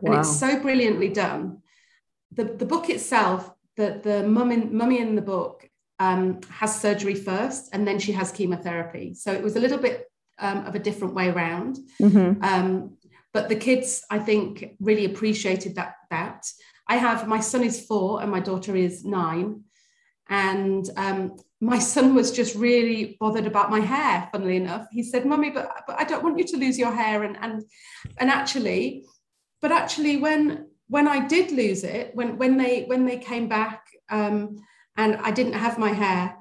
wow. 0.00 0.12
and 0.12 0.20
it's 0.20 0.38
so 0.38 0.60
brilliantly 0.60 1.08
done. 1.08 1.62
The, 2.32 2.44
the 2.44 2.66
book 2.66 2.90
itself 2.90 3.50
the 3.78 4.00
the 4.02 4.28
mum 4.28 4.52
in, 4.52 4.76
mummy 4.76 4.98
in 4.98 5.14
the 5.14 5.22
book 5.22 5.66
um, 5.98 6.40
has 6.50 6.80
surgery 6.80 7.14
first, 7.14 7.70
and 7.72 7.86
then 7.86 7.98
she 7.98 8.12
has 8.12 8.32
chemotherapy. 8.32 9.14
So 9.14 9.32
it 9.32 9.42
was 9.42 9.56
a 9.56 9.60
little 9.60 9.78
bit 9.78 10.06
um, 10.38 10.64
of 10.66 10.74
a 10.74 10.78
different 10.78 11.14
way 11.14 11.28
around. 11.28 11.78
Mm-hmm. 12.00 12.42
Um, 12.42 12.96
but 13.32 13.48
the 13.48 13.56
kids, 13.56 14.04
I 14.10 14.18
think, 14.18 14.76
really 14.80 15.04
appreciated 15.04 15.74
that. 15.76 15.94
That 16.10 16.46
I 16.86 16.96
have 16.96 17.28
my 17.28 17.40
son 17.40 17.62
is 17.62 17.84
four 17.84 18.22
and 18.22 18.30
my 18.30 18.40
daughter 18.40 18.74
is 18.74 19.04
nine, 19.04 19.64
and 20.28 20.88
um, 20.96 21.36
my 21.60 21.78
son 21.78 22.14
was 22.14 22.30
just 22.30 22.54
really 22.54 23.16
bothered 23.20 23.46
about 23.46 23.70
my 23.70 23.80
hair. 23.80 24.28
Funnily 24.32 24.56
enough, 24.56 24.86
he 24.90 25.02
said, 25.02 25.26
"Mummy, 25.26 25.50
but 25.50 25.70
but 25.86 26.00
I 26.00 26.04
don't 26.04 26.22
want 26.22 26.38
you 26.38 26.44
to 26.44 26.56
lose 26.56 26.78
your 26.78 26.92
hair." 26.92 27.24
And 27.24 27.36
and 27.40 27.64
and 28.18 28.30
actually, 28.30 29.04
but 29.60 29.72
actually, 29.72 30.16
when 30.16 30.68
when 30.88 31.06
I 31.08 31.26
did 31.26 31.50
lose 31.50 31.84
it, 31.84 32.14
when 32.14 32.38
when 32.38 32.56
they 32.56 32.84
when 32.84 33.04
they 33.04 33.18
came 33.18 33.48
back 33.48 33.82
um, 34.10 34.56
and 34.98 35.16
I 35.16 35.30
didn't 35.30 35.54
have 35.54 35.78
my 35.78 35.92
hair, 35.92 36.36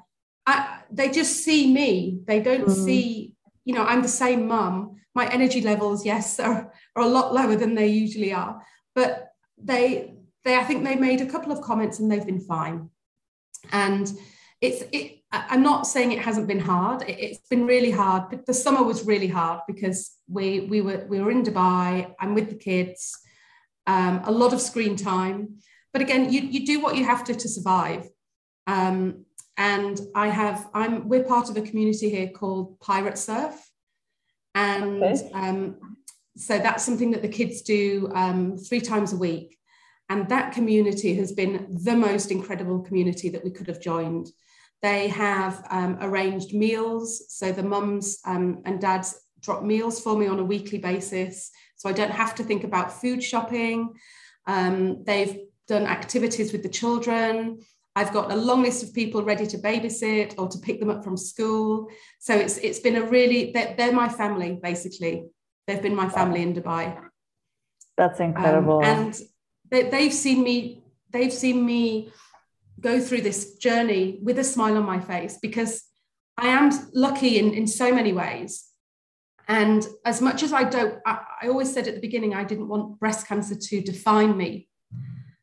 I, 0.45 0.79
they 0.91 1.09
just 1.09 1.43
see 1.45 1.71
me. 1.71 2.19
They 2.25 2.41
don't 2.41 2.67
mm. 2.67 2.85
see, 2.85 3.35
you 3.63 3.73
know, 3.73 3.83
I'm 3.83 4.01
the 4.01 4.07
same 4.07 4.47
mum. 4.47 4.97
My 5.13 5.27
energy 5.27 5.61
levels, 5.61 6.05
yes, 6.05 6.39
are, 6.47 6.73
are 6.95 7.03
a 7.03 7.07
lot 7.07 7.33
lower 7.33 7.55
than 7.55 7.75
they 7.75 7.87
usually 7.87 8.33
are. 8.33 8.61
But 8.95 9.29
they 9.57 10.13
they 10.43 10.55
I 10.55 10.63
think 10.63 10.83
they 10.83 10.95
made 10.95 11.21
a 11.21 11.25
couple 11.25 11.51
of 11.51 11.61
comments 11.61 11.99
and 11.99 12.11
they've 12.11 12.25
been 12.25 12.41
fine. 12.41 12.89
And 13.71 14.11
it's 14.59 14.83
it 14.91 15.19
I'm 15.31 15.61
not 15.61 15.85
saying 15.85 16.11
it 16.11 16.19
hasn't 16.19 16.47
been 16.47 16.59
hard. 16.59 17.03
It, 17.03 17.19
has 17.19 17.39
been 17.49 17.65
really 17.67 17.91
hard. 17.91 18.29
But 18.29 18.45
the 18.45 18.53
summer 18.53 18.83
was 18.83 19.05
really 19.05 19.27
hard 19.27 19.59
because 19.67 20.11
we 20.27 20.61
we 20.61 20.81
were 20.81 21.05
we 21.07 21.19
were 21.21 21.31
in 21.31 21.43
Dubai. 21.43 22.13
I'm 22.19 22.33
with 22.33 22.49
the 22.49 22.55
kids 22.55 23.19
um, 23.85 24.21
a 24.25 24.31
lot 24.31 24.53
of 24.53 24.61
screen 24.61 24.95
time. 24.95 25.57
But 25.93 26.01
again, 26.01 26.31
you, 26.31 26.41
you 26.41 26.65
do 26.65 26.79
what 26.79 26.95
you 26.95 27.05
have 27.05 27.23
to 27.25 27.35
to 27.35 27.49
survive. 27.49 28.07
Um, 28.67 29.25
and 29.57 29.99
I 30.13 30.27
have, 30.27 30.69
I'm, 30.73 31.09
we're 31.09 31.23
part 31.23 31.49
of 31.49 31.57
a 31.57 31.61
community 31.61 32.09
here 32.09 32.27
called 32.27 32.79
Pirate 32.79 33.17
Surf. 33.17 33.55
And 34.53 35.03
okay. 35.03 35.29
um, 35.33 35.77
so 36.35 36.59
that's 36.59 36.83
something 36.83 37.11
that 37.11 37.23
the 37.23 37.27
kids 37.27 37.61
do 37.61 38.11
um, 38.13 38.57
three 38.57 38.81
times 38.81 39.13
a 39.13 39.17
week. 39.17 39.57
And 40.09 40.29
that 40.29 40.53
community 40.53 41.15
has 41.15 41.31
been 41.31 41.67
the 41.83 41.95
most 41.95 42.31
incredible 42.31 42.79
community 42.81 43.29
that 43.29 43.43
we 43.43 43.51
could 43.51 43.67
have 43.67 43.81
joined. 43.81 44.29
They 44.81 45.07
have 45.07 45.65
um, 45.69 45.97
arranged 46.01 46.53
meals. 46.53 47.23
So 47.29 47.51
the 47.51 47.63
mums 47.63 48.19
um, 48.25 48.61
and 48.65 48.79
dads 48.79 49.19
drop 49.39 49.63
meals 49.63 49.99
for 49.99 50.17
me 50.17 50.27
on 50.27 50.39
a 50.39 50.43
weekly 50.43 50.77
basis. 50.77 51.51
So 51.75 51.89
I 51.89 51.93
don't 51.93 52.11
have 52.11 52.35
to 52.35 52.43
think 52.43 52.63
about 52.63 53.01
food 53.01 53.23
shopping. 53.23 53.93
Um, 54.45 55.03
they've 55.03 55.39
done 55.67 55.85
activities 55.85 56.51
with 56.51 56.63
the 56.63 56.69
children. 56.69 57.59
I've 57.97 58.13
got 58.13 58.31
a 58.31 58.35
long 58.35 58.61
list 58.61 58.83
of 58.83 58.93
people 58.93 59.23
ready 59.23 59.47
to 59.47 59.57
babysit 59.57 60.35
or 60.37 60.47
to 60.47 60.59
pick 60.59 60.79
them 60.79 60.91
up 60.91 61.03
from 61.03 61.17
school. 61.17 61.89
So 62.19 62.35
it's 62.35 62.57
it's 62.59 62.79
been 62.79 62.95
a 62.95 63.01
really 63.01 63.51
they're, 63.53 63.73
they're 63.75 63.91
my 64.03 64.07
family 64.07 64.59
basically. 64.69 65.25
They've 65.65 65.81
been 65.81 65.95
my 65.95 66.07
family 66.07 66.43
in 66.43 66.53
Dubai. 66.53 66.85
That's 67.97 68.19
incredible. 68.19 68.77
Um, 68.77 68.83
and 68.83 69.19
they, 69.71 69.89
they've 69.89 70.13
seen 70.13 70.43
me 70.43 70.83
they've 71.09 71.33
seen 71.33 71.65
me 71.65 72.11
go 72.79 72.99
through 72.99 73.21
this 73.21 73.55
journey 73.55 74.19
with 74.21 74.37
a 74.37 74.43
smile 74.43 74.77
on 74.77 74.85
my 74.85 74.99
face 74.99 75.39
because 75.41 75.83
I 76.37 76.49
am 76.49 76.69
lucky 76.93 77.39
in, 77.39 77.51
in 77.55 77.65
so 77.65 77.91
many 77.91 78.13
ways. 78.13 78.51
And 79.47 79.81
as 80.05 80.21
much 80.21 80.43
as 80.43 80.53
I 80.53 80.65
don't, 80.65 80.99
I, 81.03 81.17
I 81.41 81.47
always 81.47 81.73
said 81.73 81.87
at 81.87 81.95
the 81.95 82.01
beginning, 82.01 82.35
I 82.35 82.43
didn't 82.43 82.67
want 82.67 82.99
breast 82.99 83.25
cancer 83.25 83.55
to 83.55 83.81
define 83.81 84.37
me. 84.37 84.67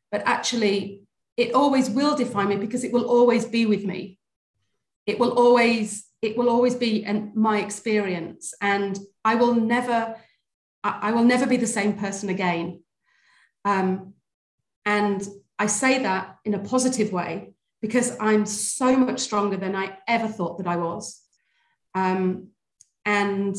But 0.09 0.21
actually, 0.25 1.04
it 1.37 1.53
always 1.53 1.89
will 1.89 2.15
define 2.15 2.49
me 2.49 2.55
because 2.55 2.83
it 2.83 2.91
will 2.91 3.05
always 3.05 3.45
be 3.45 3.65
with 3.65 3.85
me. 3.85 4.19
It 5.05 5.19
will 5.19 5.31
always, 5.31 6.05
it 6.21 6.37
will 6.37 6.49
always 6.49 6.75
be 6.75 7.03
an, 7.03 7.31
my 7.35 7.59
experience. 7.59 8.53
And 8.61 8.97
I 9.23 9.35
will 9.35 9.53
never, 9.53 10.15
I, 10.83 10.99
I 11.03 11.11
will 11.11 11.23
never 11.23 11.45
be 11.45 11.57
the 11.57 11.67
same 11.67 11.93
person 11.93 12.29
again. 12.29 12.81
Um, 13.65 14.13
and 14.85 15.27
I 15.59 15.67
say 15.67 16.03
that 16.03 16.37
in 16.45 16.53
a 16.53 16.59
positive 16.59 17.11
way 17.11 17.53
because 17.81 18.17
I'm 18.19 18.45
so 18.45 18.95
much 18.95 19.19
stronger 19.19 19.57
than 19.57 19.75
I 19.75 19.97
ever 20.07 20.27
thought 20.27 20.57
that 20.57 20.67
I 20.67 20.77
was. 20.77 21.21
Um, 21.93 22.49
and 23.05 23.55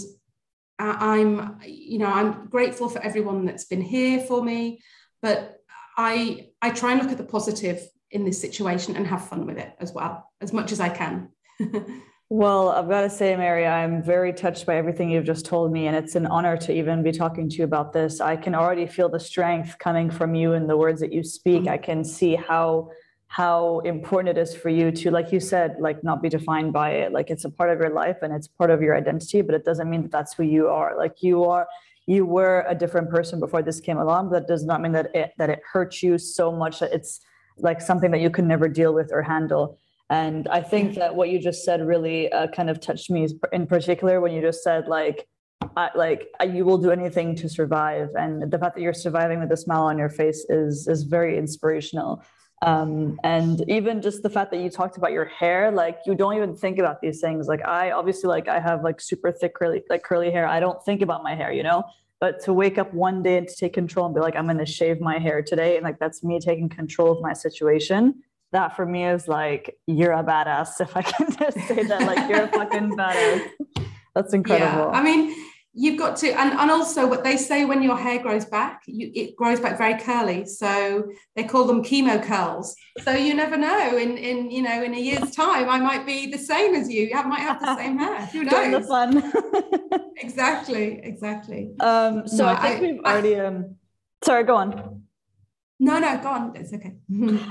I'm, 0.79 1.61
you 1.65 1.99
know, 1.99 2.07
I'm 2.07 2.49
grateful 2.49 2.89
for 2.89 3.01
everyone 3.01 3.45
that's 3.45 3.65
been 3.65 3.81
here 3.81 4.21
for 4.21 4.43
me, 4.43 4.83
but 5.23 5.56
I 5.97 6.49
I 6.63 6.71
try 6.71 6.93
and 6.93 7.03
look 7.03 7.11
at 7.11 7.19
the 7.19 7.25
positive 7.25 7.89
in 8.11 8.25
this 8.25 8.41
situation 8.41 8.97
and 8.97 9.07
have 9.07 9.29
fun 9.29 9.47
with 9.47 9.59
it 9.59 9.75
as 9.81 9.93
well, 9.93 10.31
as 10.41 10.53
much 10.53 10.73
as 10.73 10.81
I 10.81 10.89
can. 10.89 11.29
well, 12.31 12.69
I've 12.69 12.89
got 12.89 13.03
to 13.03 13.11
say, 13.11 13.37
Mary, 13.37 13.67
I'm 13.67 14.03
very 14.03 14.33
touched 14.33 14.65
by 14.67 14.77
everything 14.77 15.11
you've 15.11 15.25
just 15.25 15.45
told 15.45 15.73
me, 15.73 15.87
and 15.87 15.97
it's 15.97 16.15
an 16.15 16.27
honor 16.27 16.57
to 16.59 16.73
even 16.73 17.03
be 17.03 17.13
talking 17.13 17.49
to 17.49 17.57
you 17.57 17.65
about 17.65 17.93
this. 17.93 18.21
I 18.21 18.37
can 18.37 18.55
already 18.55 18.87
feel 18.87 19.09
the 19.09 19.21
strength 19.21 19.79
coming 19.79 20.11
from 20.11 20.35
you 20.35 20.53
in 20.53 20.67
the 20.67 20.77
words 20.77 21.01
that 21.01 21.13
you 21.13 21.25
speak. 21.25 21.63
Mm-hmm. 21.63 21.75
I 21.75 21.79
can 21.79 22.05
see 22.05 22.37
how 22.37 22.91
how 23.29 23.81
important 23.81 24.39
it 24.39 24.41
is 24.41 24.55
for 24.55 24.69
you 24.69 24.93
to 24.93 25.11
like 25.11 25.33
you 25.33 25.41
said 25.41 25.77
like 25.81 26.03
not 26.05 26.23
be 26.23 26.29
defined 26.29 26.73
by 26.73 26.91
it 26.93 27.13
like 27.13 27.29
it's 27.29 27.45
a 27.45 27.51
part 27.51 27.71
of 27.71 27.81
your 27.81 27.91
life 27.91 28.19
and 28.23 28.33
it's 28.33 28.47
part 28.47 28.71
of 28.71 28.81
your 28.81 28.97
identity 28.97 29.43
but 29.43 29.55
it 29.55 29.65
doesn't 29.65 29.91
mean 29.91 30.03
that 30.03 30.13
that's 30.13 30.35
who 30.35 30.45
you 30.45 30.69
are 30.69 30.97
like 30.97 31.23
you 31.23 31.43
are 31.45 31.67
you 32.07 32.25
were 32.25 32.65
a 32.69 32.75
different 32.75 33.11
person 33.11 33.41
before 33.41 33.63
this 33.63 33.81
came 33.81 33.99
along 33.99 34.31
but 34.31 34.41
that 34.41 34.49
does 34.49 34.65
not 34.65 34.81
mean 34.81 34.93
that 34.93 35.15
it 35.15 35.33
that 35.39 35.51
it 35.51 35.61
hurts 35.73 36.03
you 36.03 36.19
so 36.19 36.53
much 36.53 36.79
that 36.79 36.93
it's 36.93 37.21
like 37.59 37.81
something 37.81 38.11
that 38.11 38.21
you 38.21 38.31
could 38.31 38.45
never 38.45 38.69
deal 38.69 38.93
with 38.93 39.11
or 39.13 39.23
handle. 39.23 39.79
And 40.09 40.47
i 40.49 40.61
think 40.61 40.95
that 40.97 41.15
what 41.17 41.31
you 41.31 41.39
just 41.39 41.65
said 41.65 41.85
really 41.85 42.31
uh, 42.33 42.47
kind 42.49 42.71
of 42.71 42.81
touched 42.81 43.11
me 43.11 43.29
in 43.53 43.67
particular 43.67 44.21
when 44.21 44.33
you 44.33 44.41
just 44.41 44.63
said 44.63 44.87
like 44.87 45.27
I, 45.77 45.91
like 45.95 46.29
you 46.47 46.65
will 46.65 46.79
do 46.79 46.91
anything 46.91 47.35
to 47.37 47.49
survive. 47.49 48.11
And 48.15 48.51
the 48.51 48.59
fact 48.59 48.77
that 48.77 48.83
you're 48.83 48.93
surviving 48.93 49.41
with 49.41 49.51
a 49.53 49.57
smile 49.57 49.85
on 49.85 49.99
your 49.99 50.09
face 50.09 50.47
is 50.49 50.87
is 50.87 51.03
very 51.03 51.37
inspirational 51.39 52.23
um, 52.63 53.19
and 53.23 53.63
even 53.69 54.01
just 54.01 54.23
the 54.23 54.31
fact 54.31 54.51
that 54.51 54.61
you 54.61 54.71
talked 54.71 54.97
about 54.97 55.13
your 55.13 55.27
hair 55.27 55.71
like 55.71 55.99
you 56.07 56.15
don't 56.15 56.35
even 56.35 56.57
think 56.57 56.79
about 56.79 57.01
these 57.01 57.21
things. 57.21 57.49
Like 57.49 57.65
i 57.67 57.91
obviously 57.91 58.29
like 58.29 58.49
i 58.49 58.59
have 58.59 58.83
like 58.83 59.01
super 59.01 59.31
thick 59.31 59.55
curly 59.55 59.83
like 59.91 60.03
curly 60.03 60.31
hair. 60.31 60.47
I 60.47 60.61
don't 60.61 60.83
think 60.85 61.03
about 61.03 61.23
my 61.23 61.35
hair 61.35 61.53
you 61.53 61.63
know? 61.63 61.85
But 62.19 62.41
to 62.45 62.55
wake 62.55 62.79
up 62.79 62.95
one 62.95 63.23
day 63.23 63.37
and 63.37 63.47
to 63.47 63.55
take 63.55 63.75
control 63.75 64.07
and 64.07 64.15
be 64.15 64.21
like 64.21 64.37
i'm 64.37 64.47
going 64.47 64.59
to 64.59 64.67
shave 64.67 65.01
my 65.01 65.19
hair 65.19 65.43
today 65.43 65.77
and 65.77 65.85
like 65.85 65.99
that's 65.99 66.25
me 66.25 66.41
taking 66.41 66.69
control 66.69 67.13
of 67.13 67.21
my 67.21 67.35
situation 67.35 68.23
that 68.53 68.75
for 68.75 68.87
me 68.87 69.05
is 69.05 69.29
like 69.29 69.77
you're 69.87 70.13
a 70.13 70.25
badass 70.25 70.69
if 70.81 70.97
i 70.97 71.03
can 71.03 71.31
just 71.37 71.59
say 71.69 71.83
that 71.83 72.03
like 72.03 72.29
you're 72.31 72.45
a 72.45 72.49
fucking 72.49 72.97
badass. 72.97 73.51
That's 74.15 74.33
incredible. 74.33 74.91
Yeah, 74.93 74.99
i 74.99 75.03
mean 75.03 75.37
you've 75.79 75.99
got 75.99 76.17
to 76.17 76.29
and, 76.33 76.53
and 76.59 76.71
also 76.71 77.07
what 77.07 77.23
they 77.23 77.37
say 77.37 77.67
when 77.67 77.83
your 77.83 77.99
hair 77.99 78.19
grows 78.19 78.47
back 78.47 78.83
you, 78.87 79.13
it 79.15 79.37
grows 79.37 79.61
back 79.61 79.77
very 79.77 80.01
curly. 80.01 80.47
So 80.47 81.05
they 81.37 81.45
call 81.45 81.65
them 81.65 81.85
chemo 81.85 82.23
curls. 82.23 82.75
So 83.03 83.13
you 83.13 83.35
never 83.35 83.59
know 83.59 83.97
in 83.99 84.17
in 84.17 84.51
you 84.51 84.63
know 84.63 84.83
in 84.83 84.95
a 84.95 84.99
year's 84.99 85.33
time 85.37 85.69
i 85.69 85.79
might 85.79 86.07
be 86.07 86.31
the 86.31 86.39
same 86.39 86.75
as 86.75 86.89
you. 86.89 87.11
I 87.15 87.23
might 87.23 87.41
have 87.41 87.61
the 87.61 87.77
same 87.77 87.99
hair. 87.99 88.27
Who 88.33 88.45
knows? 88.45 88.83
the 88.83 88.89
fun 88.89 90.13
exactly 90.17 91.01
exactly. 91.03 91.75
Um 91.81 92.27
so 92.27 92.45
no, 92.45 92.49
i 92.49 92.71
think 92.71 92.77
I, 92.77 92.81
we've 92.81 93.01
already 93.05 93.37
um 93.37 93.77
sorry 94.25 94.45
go 94.45 94.57
on 94.57 95.06
no, 95.79 95.99
no, 95.99 96.19
go 96.23 96.29
on. 96.29 96.57
It's 96.57 96.73
okay. 96.73 96.95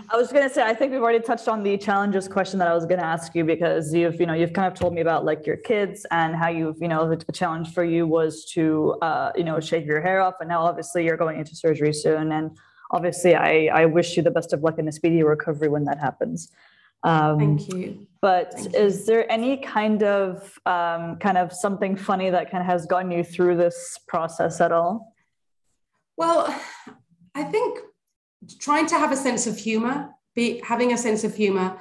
I 0.09 0.17
was 0.17 0.31
going 0.31 0.47
to 0.47 0.53
say, 0.53 0.63
I 0.63 0.73
think 0.73 0.91
we've 0.91 1.01
already 1.01 1.19
touched 1.19 1.47
on 1.47 1.61
the 1.61 1.77
challenges 1.77 2.27
question 2.27 2.57
that 2.57 2.67
I 2.67 2.73
was 2.73 2.85
going 2.85 2.99
to 2.99 3.05
ask 3.05 3.35
you 3.35 3.43
because 3.43 3.93
you've, 3.93 4.19
you 4.19 4.25
know, 4.25 4.33
you've 4.33 4.53
kind 4.53 4.67
of 4.67 4.73
told 4.73 4.95
me 4.95 5.01
about 5.01 5.25
like 5.25 5.45
your 5.45 5.57
kids 5.57 6.07
and 6.09 6.35
how 6.35 6.49
you've, 6.49 6.77
you 6.81 6.87
know, 6.87 7.07
the 7.07 7.17
challenge 7.31 7.71
for 7.71 7.83
you 7.83 8.07
was 8.07 8.45
to, 8.53 8.95
uh, 9.03 9.31
you 9.35 9.43
know, 9.43 9.59
shave 9.59 9.85
your 9.85 10.01
hair 10.01 10.21
off, 10.21 10.35
and 10.39 10.49
now 10.49 10.61
obviously 10.61 11.05
you're 11.05 11.17
going 11.17 11.37
into 11.37 11.55
surgery 11.55 11.93
soon, 11.93 12.31
and 12.31 12.57
obviously 12.89 13.35
I, 13.35 13.69
I 13.71 13.85
wish 13.85 14.17
you 14.17 14.23
the 14.23 14.31
best 14.31 14.53
of 14.53 14.63
luck 14.63 14.79
in 14.79 14.87
a 14.87 14.91
speedy 14.91 15.21
recovery 15.21 15.67
when 15.67 15.83
that 15.83 15.99
happens. 15.99 16.51
Um, 17.03 17.37
Thank 17.37 17.71
you. 17.71 18.07
But 18.21 18.53
Thank 18.53 18.75
is 18.75 19.01
you. 19.01 19.05
there 19.05 19.31
any 19.31 19.57
kind 19.57 20.01
of, 20.01 20.57
um, 20.65 21.17
kind 21.17 21.37
of 21.37 21.53
something 21.53 21.95
funny 21.95 22.31
that 22.31 22.49
kind 22.49 22.61
of 22.61 22.67
has 22.67 22.87
gotten 22.87 23.11
you 23.11 23.23
through 23.23 23.57
this 23.57 23.99
process 24.07 24.59
at 24.61 24.71
all? 24.71 25.13
Well, 26.17 26.59
I 27.35 27.43
think 27.43 27.79
trying 28.59 28.85
to 28.87 28.95
have 28.95 29.11
a 29.11 29.17
sense 29.17 29.47
of 29.47 29.57
humor, 29.57 30.09
be 30.35 30.61
having 30.63 30.93
a 30.93 30.97
sense 30.97 31.23
of 31.23 31.35
humor, 31.35 31.79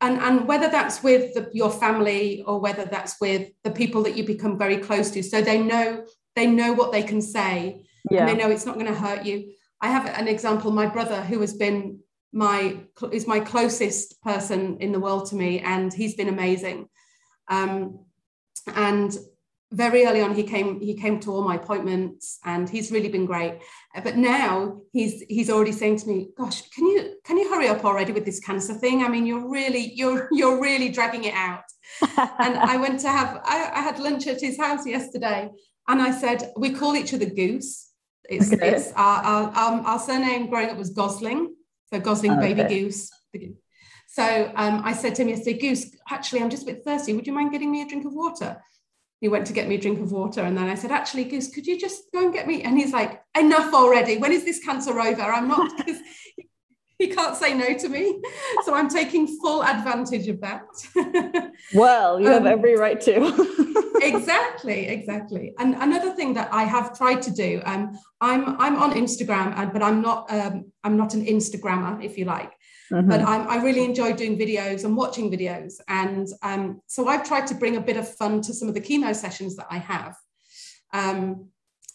and 0.00 0.18
and 0.18 0.48
whether 0.48 0.68
that's 0.68 1.02
with 1.02 1.34
the, 1.34 1.50
your 1.52 1.70
family 1.70 2.42
or 2.46 2.60
whether 2.60 2.84
that's 2.84 3.20
with 3.20 3.50
the 3.64 3.70
people 3.70 4.02
that 4.02 4.16
you 4.16 4.24
become 4.24 4.58
very 4.58 4.78
close 4.78 5.10
to, 5.10 5.22
so 5.22 5.40
they 5.40 5.60
know 5.60 6.04
they 6.36 6.46
know 6.46 6.72
what 6.72 6.92
they 6.92 7.02
can 7.02 7.20
say, 7.20 7.84
yeah. 8.10 8.20
and 8.20 8.28
they 8.28 8.34
know 8.34 8.50
it's 8.50 8.66
not 8.66 8.74
going 8.74 8.86
to 8.86 8.94
hurt 8.94 9.24
you. 9.24 9.52
I 9.80 9.88
have 9.88 10.06
an 10.06 10.28
example. 10.28 10.70
My 10.70 10.86
brother, 10.86 11.22
who 11.22 11.40
has 11.40 11.54
been 11.54 12.00
my 12.32 12.78
is 13.12 13.26
my 13.26 13.40
closest 13.40 14.20
person 14.22 14.78
in 14.78 14.92
the 14.92 15.00
world 15.00 15.26
to 15.30 15.36
me, 15.36 15.60
and 15.60 15.92
he's 15.92 16.14
been 16.14 16.28
amazing. 16.28 16.88
Um, 17.48 18.04
and 18.74 19.16
very 19.72 20.04
early 20.04 20.20
on 20.20 20.34
he 20.34 20.42
came 20.42 20.80
he 20.80 20.94
came 20.94 21.20
to 21.20 21.30
all 21.30 21.42
my 21.42 21.54
appointments 21.54 22.40
and 22.44 22.68
he's 22.68 22.90
really 22.90 23.08
been 23.08 23.26
great. 23.26 23.58
But 24.02 24.16
now 24.16 24.80
he's 24.92 25.22
he's 25.28 25.48
already 25.48 25.72
saying 25.72 25.98
to 25.98 26.08
me 26.08 26.28
gosh 26.36 26.68
can 26.70 26.86
you 26.86 27.14
can 27.24 27.38
you 27.38 27.48
hurry 27.52 27.68
up 27.68 27.84
already 27.84 28.12
with 28.12 28.24
this 28.24 28.40
cancer 28.40 28.74
thing? 28.74 29.04
I 29.04 29.08
mean 29.08 29.26
you're 29.26 29.48
really 29.48 29.92
you're 29.94 30.28
you're 30.32 30.60
really 30.60 30.88
dragging 30.88 31.24
it 31.24 31.34
out. 31.34 31.64
And 32.38 32.56
i 32.56 32.76
went 32.76 33.00
to 33.00 33.08
have 33.08 33.40
I, 33.44 33.70
I, 33.74 33.80
had 33.80 33.98
lunch 33.98 34.26
at 34.26 34.40
his 34.40 34.56
house 34.56 34.86
yesterday 34.86 35.48
and 35.88 36.00
i 36.00 36.10
said 36.12 36.52
we 36.56 36.70
call 36.70 36.96
each 36.96 37.14
other 37.14 37.26
goose. 37.26 37.88
It's, 38.28 38.52
okay. 38.52 38.70
it's 38.70 38.92
our, 38.92 39.22
our, 39.24 39.50
our, 39.50 39.80
our, 39.80 39.98
surname 39.98 40.48
growing 40.48 40.70
up 40.70 40.78
was 40.78 40.90
gosling 40.90 41.54
so 41.92 41.98
gosling 41.98 42.32
oh, 42.32 42.40
baby 42.40 42.62
goose. 42.62 43.10
So 44.06 44.52
um, 44.54 44.82
i 44.84 44.92
said 44.92 45.14
to 45.16 45.22
him 45.22 45.28
yesterday 45.28 45.58
goose 45.58 45.86
actually 46.10 46.42
i'm 46.42 46.50
just 46.50 46.64
a 46.64 46.66
bit 46.66 46.84
thirsty. 46.84 47.12
Would 47.12 47.26
you 47.26 47.32
mind 47.32 47.52
getting 47.52 47.70
me 47.70 47.82
a 47.82 47.88
drink 47.88 48.04
of 48.04 48.12
water 48.12 48.60
he 49.20 49.28
went 49.28 49.46
to 49.46 49.52
get 49.52 49.68
me 49.68 49.76
a 49.76 49.80
drink 49.80 50.00
of 50.00 50.12
water 50.12 50.40
and 50.40 50.56
then 50.56 50.68
i 50.68 50.74
said 50.74 50.90
actually 50.90 51.24
goose 51.24 51.52
could 51.52 51.66
you 51.66 51.78
just 51.78 52.04
go 52.12 52.24
and 52.24 52.32
get 52.32 52.46
me 52.46 52.62
and 52.62 52.78
he's 52.78 52.92
like 52.92 53.20
enough 53.38 53.72
already. 53.72 54.18
When 54.18 54.32
is 54.32 54.44
this 54.44 54.62
cancer 54.64 54.98
over? 54.98 55.22
I'm 55.22 55.48
not 55.48 55.76
because 55.76 56.00
he 56.98 57.08
can't 57.08 57.36
say 57.36 57.54
no 57.54 57.72
to 57.74 57.88
me. 57.88 58.20
So 58.64 58.74
i'm 58.74 58.88
taking 58.88 59.26
full 59.26 59.62
advantage 59.62 60.28
of 60.28 60.40
that. 60.40 60.64
Well 61.74 62.20
you 62.20 62.26
um, 62.26 62.32
have 62.32 62.46
every 62.46 62.76
right 62.76 63.00
to. 63.02 63.14
Exactly 64.02 64.86
exactly. 64.88 65.52
And 65.58 65.74
another 65.74 66.12
thing 66.14 66.34
that 66.34 66.52
i 66.52 66.64
have 66.64 66.96
tried 66.96 67.22
to 67.22 67.30
do 67.30 67.62
um, 67.64 67.98
i'm 68.20 68.60
i'm 68.60 68.76
on 68.76 68.92
instagram 68.92 69.72
but 69.72 69.82
i'm 69.82 70.00
not 70.02 70.30
um, 70.30 70.72
i'm 70.84 70.96
not 70.96 71.14
an 71.14 71.24
instagrammer 71.26 72.02
if 72.04 72.18
you 72.18 72.24
like 72.24 72.52
Mm-hmm. 72.92 73.08
But 73.08 73.20
I'm, 73.22 73.48
i 73.48 73.62
really 73.62 73.84
enjoy 73.84 74.12
doing 74.14 74.36
videos 74.36 74.84
and 74.84 74.96
watching 74.96 75.30
videos. 75.30 75.74
And 75.88 76.26
um, 76.42 76.80
so 76.86 77.06
I've 77.08 77.24
tried 77.24 77.46
to 77.48 77.54
bring 77.54 77.76
a 77.76 77.80
bit 77.80 77.96
of 77.96 78.12
fun 78.16 78.40
to 78.42 78.52
some 78.52 78.68
of 78.68 78.74
the 78.74 78.80
chemo 78.80 79.14
sessions 79.14 79.56
that 79.56 79.66
I 79.70 79.78
have. 79.78 80.16
Um, 80.92 81.48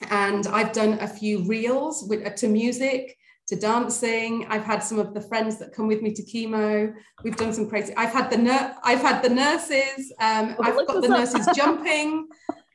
and 0.09 0.47
I've 0.47 0.71
done 0.71 0.99
a 0.99 1.07
few 1.07 1.43
reels 1.43 2.05
with, 2.07 2.25
uh, 2.25 2.29
to 2.31 2.47
music, 2.47 3.17
to 3.47 3.55
dancing. 3.55 4.45
I've 4.49 4.63
had 4.63 4.79
some 4.79 4.99
of 4.99 5.13
the 5.13 5.21
friends 5.21 5.57
that 5.59 5.73
come 5.73 5.87
with 5.87 6.01
me 6.01 6.13
to 6.13 6.23
chemo. 6.23 6.93
We've 7.23 7.35
done 7.35 7.53
some 7.53 7.69
crazy. 7.69 7.93
I've 7.95 8.13
had 8.13 8.31
the 8.31 8.37
ner- 8.37 8.75
I've 8.83 9.01
had 9.01 9.21
the 9.21 9.29
nurses. 9.29 10.11
Um, 10.19 10.55
I've 10.59 10.87
got 10.87 11.01
the 11.01 11.09
nurses 11.09 11.47
jumping. 11.55 12.27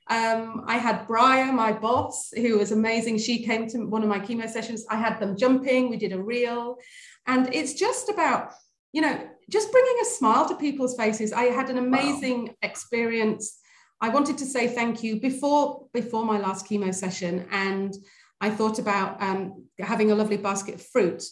Um, 0.09 0.65
I 0.67 0.77
had 0.77 1.07
Briar, 1.07 1.53
my 1.53 1.73
boss, 1.73 2.33
who 2.35 2.59
was 2.59 2.73
amazing. 2.73 3.19
She 3.19 3.45
came 3.45 3.69
to 3.69 3.79
one 3.87 4.03
of 4.03 4.09
my 4.09 4.19
chemo 4.19 4.49
sessions. 4.49 4.85
I 4.91 4.97
had 4.97 5.21
them 5.21 5.37
jumping. 5.37 5.89
We 5.89 5.97
did 5.97 6.13
a 6.13 6.21
reel. 6.21 6.79
And 7.27 7.55
it's 7.55 7.75
just 7.75 8.09
about, 8.09 8.53
you 8.93 9.03
know, 9.03 9.21
just 9.51 9.71
bringing 9.73 9.97
a 10.03 10.05
smile 10.05 10.49
to 10.49 10.55
people's 10.57 10.97
faces. 10.97 11.33
I 11.33 11.45
had 11.45 11.71
an 11.71 11.79
amazing 11.79 12.47
wow. 12.47 12.55
experience. 12.63 13.59
I 14.01 14.09
wanted 14.09 14.39
to 14.39 14.47
say 14.47 14.69
thank 14.69 15.03
you 15.03 15.21
before 15.21 15.87
before 15.93 16.25
my 16.25 16.39
last 16.39 16.67
chemo 16.67 16.95
session, 16.95 17.47
and 17.51 17.95
I 18.41 18.51
thought 18.51 18.79
about 18.79 19.21
um, 19.21 19.67
having 19.79 20.11
a 20.11 20.15
lovely 20.15 20.39
basket 20.39 20.77
of 20.77 20.83
fruit. 20.83 21.23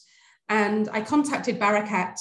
And 0.48 0.88
I 0.92 1.00
contacted 1.00 1.58
Barakat 1.58 2.16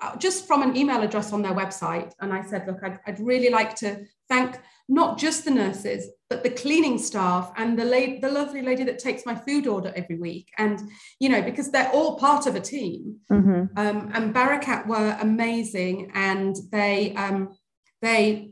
uh, 0.00 0.16
just 0.16 0.46
from 0.46 0.62
an 0.62 0.76
email 0.76 1.02
address 1.02 1.32
on 1.32 1.42
their 1.42 1.54
website. 1.54 2.12
And 2.20 2.32
I 2.32 2.42
said, 2.42 2.66
look, 2.66 2.78
I'd, 2.82 2.98
I'd 3.06 3.20
really 3.20 3.50
like 3.50 3.74
to 3.76 4.04
thank 4.28 4.58
not 4.88 5.18
just 5.18 5.44
the 5.44 5.50
nurses, 5.50 6.08
but 6.30 6.42
the 6.42 6.50
cleaning 6.50 6.98
staff 6.98 7.52
and 7.56 7.78
the, 7.78 7.84
la- 7.84 8.20
the 8.20 8.30
lovely 8.30 8.62
lady 8.62 8.84
that 8.84 8.98
takes 8.98 9.26
my 9.26 9.34
food 9.34 9.66
order 9.66 9.92
every 9.94 10.16
week. 10.16 10.50
And, 10.56 10.90
you 11.20 11.28
know, 11.28 11.42
because 11.42 11.70
they're 11.70 11.90
all 11.90 12.18
part 12.18 12.46
of 12.46 12.54
a 12.54 12.60
team. 12.60 13.16
Mm-hmm. 13.30 13.78
Um, 13.78 14.10
and 14.14 14.34
Barakat 14.34 14.86
were 14.86 15.16
amazing 15.20 16.10
and 16.14 16.56
they, 16.70 17.14
um, 17.14 17.56
they 18.00 18.50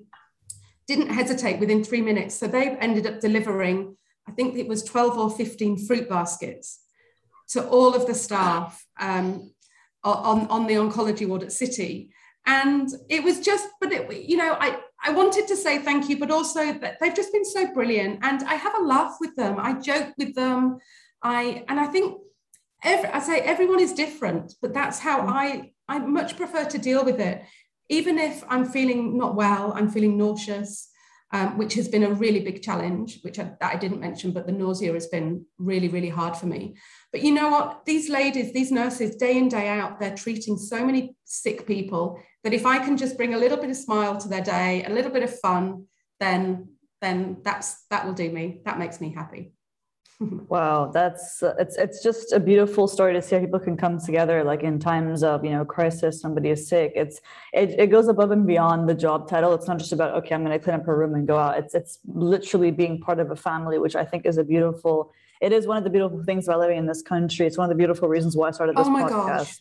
didn't 0.87 1.09
hesitate 1.09 1.59
within 1.59 1.83
three 1.83 2.03
minutes. 2.03 2.35
So 2.35 2.47
they 2.47 2.71
ended 2.71 3.07
up 3.07 3.21
delivering, 3.21 3.97
I 4.29 4.33
think 4.33 4.57
it 4.57 4.69
was 4.69 4.83
12 4.85 5.19
or 5.19 5.31
15 5.31 5.87
fruit 5.87 6.09
baskets 6.09 6.81
to 7.49 7.67
all 7.67 7.95
of 7.95 8.07
the 8.07 8.15
staff 8.15 8.85
um, 9.01 9.53
on, 10.05 10.47
on 10.49 10.67
the 10.67 10.75
oncology 10.75 11.27
ward 11.27 11.43
at 11.43 11.53
City. 11.53 12.11
And 12.47 12.89
it 13.09 13.25
was 13.25 13.41
just, 13.41 13.69
but 13.81 13.93
it, 13.93 14.29
you 14.29 14.37
know, 14.37 14.57
I, 14.59 14.79
I 15.05 15.13
wanted 15.13 15.47
to 15.49 15.57
say 15.57 15.79
thank 15.79 16.09
you, 16.09 16.19
but 16.19 16.31
also 16.31 16.73
that 16.73 16.99
they've 17.01 17.15
just 17.15 17.33
been 17.33 17.45
so 17.45 17.73
brilliant. 17.73 18.21
And 18.23 18.43
I 18.45 18.55
have 18.55 18.79
a 18.79 18.83
laugh 18.83 19.17
with 19.21 19.37
them. 19.37 19.57
I 19.59 19.75
joke 19.75 20.15
with 20.19 20.35
them. 20.35 20.79
I, 21.23 21.65
and 21.69 21.79
I 21.79 21.87
think 21.87 22.19
every, 22.83 23.09
I 23.11 23.21
say 23.21 23.41
everyone 23.41 23.81
is 23.81 23.93
different, 23.93 24.55
but 24.63 24.75
that's 24.75 24.99
how 24.99 25.21
mm. 25.23 25.29
I, 25.29 25.73
I 25.89 25.99
much 25.99 26.37
prefer 26.37 26.65
to 26.65 26.79
deal 26.79 27.05
with 27.05 27.21
it. 27.21 27.43
Even 27.89 28.19
if 28.19 28.43
I'm 28.49 28.65
feeling 28.65 29.17
not 29.17 29.37
well, 29.37 29.73
I'm 29.75 29.91
feeling 29.91 30.17
nauseous, 30.19 30.89
um, 31.33 31.59
which 31.59 31.75
has 31.75 31.89
been 31.89 32.05
a 32.05 32.13
really 32.13 32.41
big 32.41 32.63
challenge, 32.63 33.21
which 33.23 33.39
I, 33.39 33.53
I, 33.61 33.77
didn't 33.77 34.01
mention, 34.01 34.31
but 34.31 34.47
the 34.47 34.53
nausea 34.53 34.93
has 34.93 35.09
been 35.09 35.45
really, 35.59 35.89
really 35.89 36.09
hard 36.09 36.37
for 36.37 36.47
me. 36.47 36.77
But 37.11 37.23
you 37.23 37.33
know 37.33 37.51
what? 37.51 37.85
These 37.85 38.09
ladies, 38.09 38.53
these 38.53 38.71
nurses, 38.71 39.17
day 39.17 39.37
in, 39.37 39.49
day 39.49 39.69
out, 39.69 39.99
they're 39.99 40.15
treating 40.15 40.57
so 40.57 40.87
many 40.87 41.17
sick 41.25 41.67
people 41.67 42.21
that 42.45 42.55
if 42.55 42.65
I 42.65 42.79
can 42.79 42.97
just 42.97 43.17
bring 43.17 43.35
a 43.35 43.39
little 43.39 43.59
bit 43.59 43.71
of 43.71 43.77
smile 43.77 44.17
to 44.19 44.29
their 44.29 44.43
day, 44.43 44.85
a 44.85 44.91
little 44.91 45.11
bit 45.11 45.25
of 45.25 45.39
fun, 45.41 45.87
then 46.21 46.69
then 47.03 47.39
that's 47.43 47.85
that 47.91 48.07
will 48.07 48.15
do 48.15 48.31
me. 48.31 48.63
That 48.65 48.79
makes 48.79 49.01
me 49.01 49.13
happy. 49.13 49.53
Wow, 50.21 50.91
that's 50.93 51.43
it's 51.59 51.77
it's 51.77 52.03
just 52.03 52.33
a 52.33 52.41
beautiful 52.41 52.89
story 52.89 53.13
to 53.13 53.21
see 53.21 53.37
how 53.37 53.41
people 53.43 53.61
can 53.61 53.77
come 53.77 54.01
together. 54.01 54.43
Like 54.45 54.63
in 54.63 54.79
times 54.79 55.23
of 55.23 55.45
you 55.45 55.51
know 55.51 55.65
crisis, 55.65 56.21
somebody 56.21 56.51
is 56.51 56.67
sick. 56.69 56.93
It's 56.95 57.21
it, 57.53 57.79
it 57.79 57.87
goes 57.89 58.09
above 58.09 58.31
and 58.31 58.47
beyond 58.47 58.89
the 58.89 58.95
job 58.95 59.29
title. 59.29 59.53
It's 59.55 59.69
not 59.69 59.79
just 59.79 59.93
about 59.93 60.15
okay, 60.15 60.35
I'm 60.35 60.45
going 60.45 60.59
to 60.59 60.63
clean 60.63 60.77
up 60.77 60.89
a 60.89 60.95
room 60.95 61.15
and 61.15 61.27
go 61.27 61.37
out. 61.37 61.59
It's 61.59 61.75
it's 61.75 61.99
literally 62.07 62.71
being 62.71 63.01
part 63.01 63.21
of 63.21 63.31
a 63.31 63.37
family, 63.37 63.79
which 63.79 63.95
I 63.97 64.05
think 64.05 64.25
is 64.25 64.39
a 64.39 64.45
beautiful. 64.45 65.13
It 65.43 65.53
is 65.53 65.67
one 65.67 65.77
of 65.77 65.85
the 65.85 65.91
beautiful 65.91 66.23
things 66.25 66.49
about 66.49 66.61
living 66.61 66.79
in 66.79 66.87
this 66.87 67.03
country. 67.03 67.47
It's 67.47 67.59
one 67.59 67.67
of 67.67 67.71
the 67.71 67.79
beautiful 67.79 68.09
reasons 68.09 68.37
why 68.37 68.49
I 68.49 68.51
started 68.53 68.77
this 68.77 68.87
oh 68.87 68.91
my 68.91 69.03
podcast. 69.03 69.27
Gosh. 69.27 69.59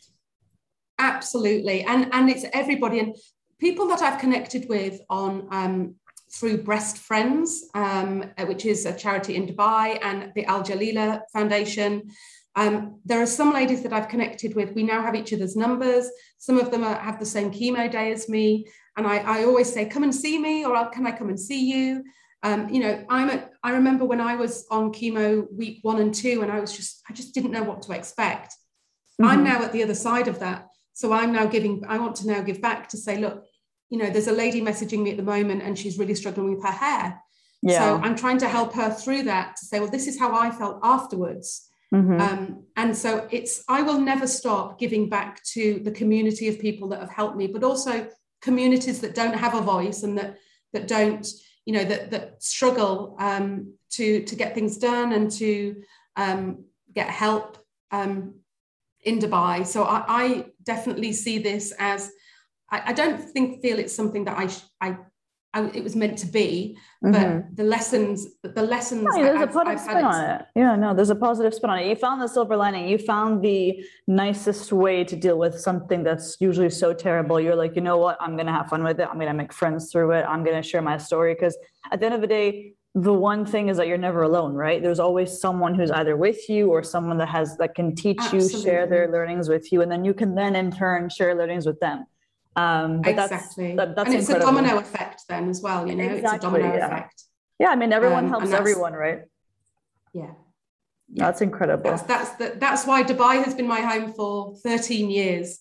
Absolutely, 0.98 1.84
and 1.84 2.14
and 2.14 2.30
it's 2.30 2.46
everybody 2.54 3.00
and 3.00 3.16
people 3.60 3.88
that 3.88 4.02
I've 4.02 4.20
connected 4.20 4.68
with 4.70 5.02
on 5.10 5.48
um, 5.52 5.96
through 6.36 6.64
Breast 6.64 6.98
Friends, 6.98 7.70
um, 7.74 8.26
which 8.46 8.66
is 8.66 8.86
a 8.86 8.94
charity 8.94 9.36
in 9.36 9.48
Dubai, 9.48 9.98
and 10.02 10.32
the 10.36 10.46
Al 10.46 10.64
Jalila 10.64 11.22
Foundation. 11.32 11.92
Um, 12.58 13.00
there 13.06 13.22
are 13.22 13.28
some 13.28 13.54
ladies 13.54 13.84
that 13.84 13.94
I've 13.94 14.10
connected 14.10 14.56
with. 14.56 14.74
We 14.74 14.84
now 14.84 15.02
have 15.02 15.16
each 15.16 15.34
other's 15.34 15.56
numbers. 15.56 16.10
Some 16.38 16.58
of 16.58 16.72
them 16.72 16.84
are, 16.84 16.96
have 16.96 17.20
the 17.20 17.26
same 17.26 17.52
chemo 17.52 17.90
day 17.90 18.12
as 18.12 18.30
me. 18.30 18.68
And 18.98 19.06
I, 19.06 19.18
I 19.18 19.44
always 19.44 19.72
say, 19.72 19.86
come 19.86 20.04
and 20.04 20.16
see 20.16 20.38
me, 20.40 20.66
or 20.66 20.90
can 20.90 21.08
I 21.08 21.12
come 21.12 21.30
and 21.30 21.40
see 21.40 21.62
you? 21.74 22.04
Um, 22.44 22.70
you 22.70 22.80
know, 22.80 23.04
I'm 23.10 23.30
a, 23.30 23.50
I 23.64 23.72
remember 23.72 24.06
when 24.06 24.22
I 24.22 24.36
was 24.36 24.66
on 24.70 24.94
chemo 24.94 25.52
week 25.52 25.80
one 25.82 26.00
and 26.00 26.14
two, 26.14 26.44
and 26.44 26.52
I 26.52 26.60
was 26.60 26.76
just, 26.76 27.02
I 27.10 27.14
just 27.14 27.34
didn't 27.34 27.52
know 27.52 27.64
what 27.64 27.82
to 27.84 27.94
expect. 27.94 28.54
Mm-hmm. 29.22 29.26
I'm 29.26 29.44
now 29.44 29.64
at 29.64 29.72
the 29.72 29.84
other 29.84 29.96
side 29.96 30.28
of 30.28 30.40
that. 30.40 30.68
So 30.94 31.12
I'm 31.12 31.34
now 31.34 31.46
giving, 31.46 31.84
I 31.88 31.98
want 31.98 32.16
to 32.18 32.28
now 32.28 32.42
give 32.42 32.62
back 32.62 32.88
to 32.90 32.98
say, 32.98 33.18
look, 33.18 33.44
you 33.96 34.04
know, 34.04 34.10
there's 34.10 34.28
a 34.28 34.34
lady 34.34 34.62
messaging 34.62 35.04
me 35.04 35.12
at 35.12 35.16
the 35.16 35.24
moment 35.24 35.64
and 35.64 35.80
she's 35.80 35.98
really 35.98 36.16
struggling 36.16 36.54
with 36.54 36.62
her 36.66 36.78
hair. 36.86 37.24
Yeah. 37.62 37.80
So 37.80 38.02
I'm 38.04 38.18
trying 38.18 38.40
to 38.40 38.50
help 38.50 38.74
her 38.74 38.90
through 38.92 39.24
that 39.24 39.56
to 39.56 39.66
say, 39.66 39.80
well, 39.80 39.90
this 39.90 40.08
is 40.08 40.20
how 40.20 40.36
I 40.36 40.52
felt 40.52 40.82
afterwards. 40.84 41.70
Mm-hmm. 41.94 42.20
Um, 42.20 42.66
and 42.76 42.96
so 43.04 43.26
it's, 43.32 43.64
I 43.70 43.84
will 43.84 44.02
never 44.02 44.28
stop 44.28 44.78
giving 44.78 45.08
back 45.08 45.42
to 45.54 45.80
the 45.82 45.92
community 45.92 46.50
of 46.50 46.60
people 46.60 46.90
that 46.90 47.00
have 47.00 47.10
helped 47.10 47.38
me, 47.38 47.48
but 47.48 47.64
also 47.64 48.10
communities 48.42 49.00
that 49.00 49.16
don't 49.16 49.38
have 49.46 49.56
a 49.56 49.62
voice 49.62 50.04
and 50.04 50.18
that, 50.18 50.40
that 50.74 50.90
don't, 50.90 51.26
you 51.66 51.74
know, 51.74 51.86
that, 51.86 52.12
that 52.12 52.44
struggle 52.44 53.16
um, 53.18 53.76
to, 53.92 54.24
to 54.24 54.36
get 54.36 54.54
things 54.54 54.78
done 54.78 55.14
and 55.14 55.32
to 55.32 55.84
um, 56.18 56.66
get 56.94 57.10
help 57.10 57.58
um, 57.92 58.42
in 59.06 59.20
Dubai. 59.20 59.66
So 59.66 59.86
I, 59.86 60.04
I 60.08 60.46
definitely 60.62 61.14
see 61.14 61.38
this 61.40 61.74
as 61.80 62.12
I, 62.76 62.90
I 62.90 62.94
don't 62.94 63.20
think 63.20 63.62
feel 63.62 63.80
it's 63.80 63.96
something 63.96 64.26
that 64.26 64.38
I 64.38 64.50
I, 64.86 64.98
I 65.54 65.70
it 65.70 65.84
was 65.84 65.96
meant 65.96 66.18
to 66.20 66.28
be, 66.28 66.78
but 67.02 67.14
mm-hmm. 67.14 67.56
the 67.56 67.64
lessons 67.64 68.28
the 68.44 68.62
lessons. 68.62 69.08
Yeah, 69.16 69.24
there's 69.24 69.42
I've, 69.42 69.50
a 69.50 69.54
positive 69.54 69.80
spin 69.80 70.06
on 70.06 70.30
it. 70.30 70.46
Yeah, 70.56 70.76
no, 70.76 70.94
there's 70.94 71.10
a 71.10 71.16
positive 71.16 71.54
spin 71.54 71.70
on 71.70 71.80
it. 71.80 71.88
You 71.88 71.96
found 71.96 72.22
the 72.22 72.28
silver 72.28 72.58
lining. 72.58 72.90
You 72.90 72.98
found 72.98 73.42
the 73.44 73.84
nicest 74.08 74.74
way 74.74 75.04
to 75.06 75.16
deal 75.16 75.38
with 75.38 75.60
something 75.60 76.04
that's 76.04 76.38
usually 76.40 76.70
so 76.70 76.94
terrible. 76.94 77.40
You're 77.40 77.56
like, 77.56 77.76
you 77.76 77.82
know 77.82 77.98
what? 77.98 78.18
I'm 78.20 78.36
gonna 78.36 78.54
have 78.54 78.68
fun 78.68 78.84
with 78.84 79.00
it. 79.00 79.08
I'm 79.10 79.18
gonna 79.20 79.34
make 79.34 79.54
friends 79.54 79.92
through 79.92 80.12
it. 80.12 80.24
I'm 80.24 80.44
gonna 80.44 80.64
share 80.64 80.82
my 80.82 80.98
story 80.98 81.34
because 81.34 81.58
at 81.92 82.00
the 82.00 82.06
end 82.08 82.16
of 82.16 82.22
the 82.22 82.28
day, 82.28 82.74
the 82.96 83.14
one 83.14 83.46
thing 83.46 83.68
is 83.68 83.76
that 83.76 83.88
you're 83.88 83.98
never 83.98 84.24
alone 84.24 84.54
right 84.54 84.82
there's 84.82 85.02
always 85.02 85.42
someone 85.42 85.76
who's 85.76 85.92
either 85.92 86.16
with 86.16 86.48
you 86.50 86.70
or 86.70 86.82
someone 86.82 87.18
that 87.18 87.28
has 87.28 87.58
that 87.58 87.76
can 87.76 87.94
teach 87.94 88.18
Absolutely. 88.22 88.58
you 88.58 88.64
share 88.64 88.88
their 88.88 89.12
learnings 89.12 89.50
with 89.50 89.70
you 89.74 89.82
and 89.82 89.92
then 89.92 90.06
you 90.06 90.14
can 90.14 90.34
then 90.34 90.56
in 90.56 90.72
turn 90.72 91.10
share 91.10 91.36
learnings 91.36 91.66
with 91.66 91.78
them 91.82 92.06
um, 92.56 93.02
but 93.02 93.12
exactly. 93.12 93.76
That's, 93.76 93.90
that, 93.90 93.96
that's 93.96 94.08
and 94.08 94.16
it's 94.18 94.30
incredible. 94.30 94.60
a 94.60 94.62
domino 94.62 94.80
effect 94.80 95.24
then 95.28 95.50
as 95.50 95.62
well, 95.62 95.88
you 95.88 95.96
know, 95.96 96.04
exactly, 96.04 96.36
it's 96.36 96.44
a 96.44 96.48
domino 96.48 96.74
yeah. 96.74 96.86
effect. 96.86 97.24
Yeah, 97.60 97.70
I 97.70 97.76
mean, 97.76 97.94
everyone 97.94 98.26
um, 98.26 98.30
helps 98.30 98.52
everyone, 98.52 98.94
right? 98.94 99.22
Yeah. 100.14 100.32
That's 101.10 101.42
incredible. 101.42 101.84
That's 101.84 102.02
that's 102.04 102.32
the, 102.32 102.56
that's 102.58 102.86
why 102.86 103.04
Dubai 103.04 103.44
has 103.44 103.54
been 103.54 103.68
my 103.68 103.82
home 103.82 104.14
for 104.14 104.56
13 104.64 105.10
years, 105.10 105.60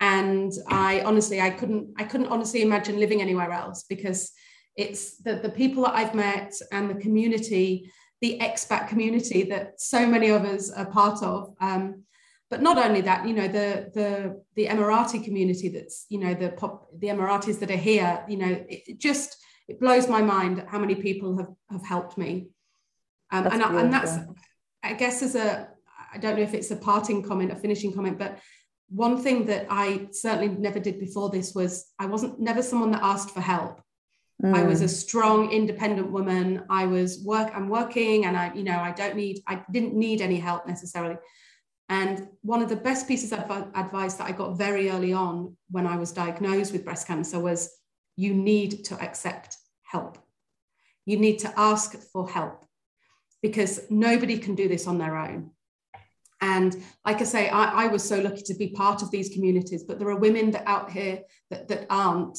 and 0.00 0.52
I 0.68 1.02
honestly 1.02 1.40
I 1.40 1.50
couldn't 1.50 1.94
I 1.98 2.04
couldn't 2.04 2.28
honestly 2.28 2.62
imagine 2.62 2.98
living 2.98 3.20
anywhere 3.20 3.52
else 3.52 3.84
because 3.88 4.32
it's 4.74 5.18
the 5.18 5.34
the 5.36 5.50
people 5.50 5.84
that 5.84 5.94
I've 5.94 6.14
met 6.14 6.54
and 6.72 6.88
the 6.88 6.94
community, 6.94 7.90
the 8.22 8.38
expat 8.40 8.88
community 8.88 9.42
that 9.44 9.80
so 9.80 10.06
many 10.06 10.30
of 10.30 10.44
us 10.44 10.70
are 10.70 10.86
part 10.86 11.22
of. 11.22 11.54
Um, 11.60 12.05
but 12.50 12.62
not 12.62 12.78
only 12.78 13.00
that, 13.02 13.26
you 13.26 13.34
know, 13.34 13.48
the 13.48 13.90
the 13.94 14.42
the 14.54 14.66
Emirati 14.66 15.22
community 15.24 15.68
that's, 15.68 16.06
you 16.08 16.18
know, 16.18 16.34
the 16.34 16.50
pop, 16.50 16.88
the 16.96 17.08
Emiratis 17.08 17.58
that 17.60 17.70
are 17.70 17.76
here, 17.76 18.24
you 18.28 18.36
know, 18.36 18.52
it, 18.68 18.82
it 18.86 18.98
just 18.98 19.36
it 19.68 19.80
blows 19.80 20.08
my 20.08 20.22
mind 20.22 20.64
how 20.68 20.78
many 20.78 20.94
people 20.94 21.36
have 21.38 21.48
have 21.70 21.84
helped 21.84 22.16
me. 22.16 22.48
Um, 23.32 23.46
and, 23.46 23.62
I, 23.62 23.80
and 23.80 23.92
that's, 23.92 24.12
I 24.84 24.92
guess, 24.92 25.20
as 25.22 25.34
a, 25.34 25.68
I 26.14 26.18
don't 26.18 26.36
know 26.36 26.42
if 26.42 26.54
it's 26.54 26.70
a 26.70 26.76
parting 26.76 27.24
comment, 27.24 27.50
a 27.50 27.56
finishing 27.56 27.92
comment, 27.92 28.18
but 28.18 28.38
one 28.88 29.20
thing 29.20 29.46
that 29.46 29.66
I 29.68 30.08
certainly 30.12 30.48
never 30.48 30.78
did 30.78 31.00
before 31.00 31.30
this 31.30 31.52
was 31.52 31.86
I 31.98 32.06
wasn't 32.06 32.38
never 32.38 32.62
someone 32.62 32.92
that 32.92 33.02
asked 33.02 33.30
for 33.30 33.40
help. 33.40 33.82
Mm. 34.40 34.54
I 34.54 34.62
was 34.62 34.82
a 34.82 34.84
mm. 34.84 34.90
strong, 34.90 35.50
independent 35.50 36.12
woman. 36.12 36.64
I 36.70 36.86
was 36.86 37.24
work. 37.24 37.50
I'm 37.52 37.68
working, 37.68 38.26
and 38.26 38.36
I, 38.36 38.54
you 38.54 38.62
know, 38.62 38.78
I 38.78 38.92
don't 38.92 39.16
need. 39.16 39.42
I 39.48 39.64
didn't 39.72 39.94
need 39.94 40.20
any 40.20 40.38
help 40.38 40.68
necessarily. 40.68 41.16
And 41.88 42.28
one 42.42 42.62
of 42.62 42.68
the 42.68 42.76
best 42.76 43.06
pieces 43.06 43.32
of 43.32 43.38
advice 43.74 44.14
that 44.14 44.26
I 44.28 44.32
got 44.32 44.58
very 44.58 44.90
early 44.90 45.12
on 45.12 45.56
when 45.70 45.86
I 45.86 45.96
was 45.96 46.12
diagnosed 46.12 46.72
with 46.72 46.84
breast 46.84 47.06
cancer 47.06 47.38
was 47.38 47.70
you 48.16 48.34
need 48.34 48.84
to 48.86 49.00
accept 49.00 49.56
help. 49.82 50.18
You 51.04 51.18
need 51.18 51.38
to 51.40 51.52
ask 51.56 51.96
for 52.12 52.28
help 52.28 52.64
because 53.40 53.86
nobody 53.90 54.38
can 54.38 54.56
do 54.56 54.66
this 54.68 54.88
on 54.88 54.98
their 54.98 55.16
own. 55.16 55.52
And 56.40 56.76
like 57.04 57.20
I 57.20 57.24
say, 57.24 57.48
I, 57.48 57.84
I 57.84 57.86
was 57.86 58.02
so 58.02 58.20
lucky 58.20 58.42
to 58.42 58.54
be 58.54 58.68
part 58.68 59.02
of 59.02 59.10
these 59.10 59.30
communities, 59.30 59.84
but 59.84 59.98
there 59.98 60.10
are 60.10 60.18
women 60.18 60.50
that 60.50 60.64
out 60.66 60.90
here 60.90 61.20
that, 61.50 61.68
that 61.68 61.86
aren't. 61.88 62.38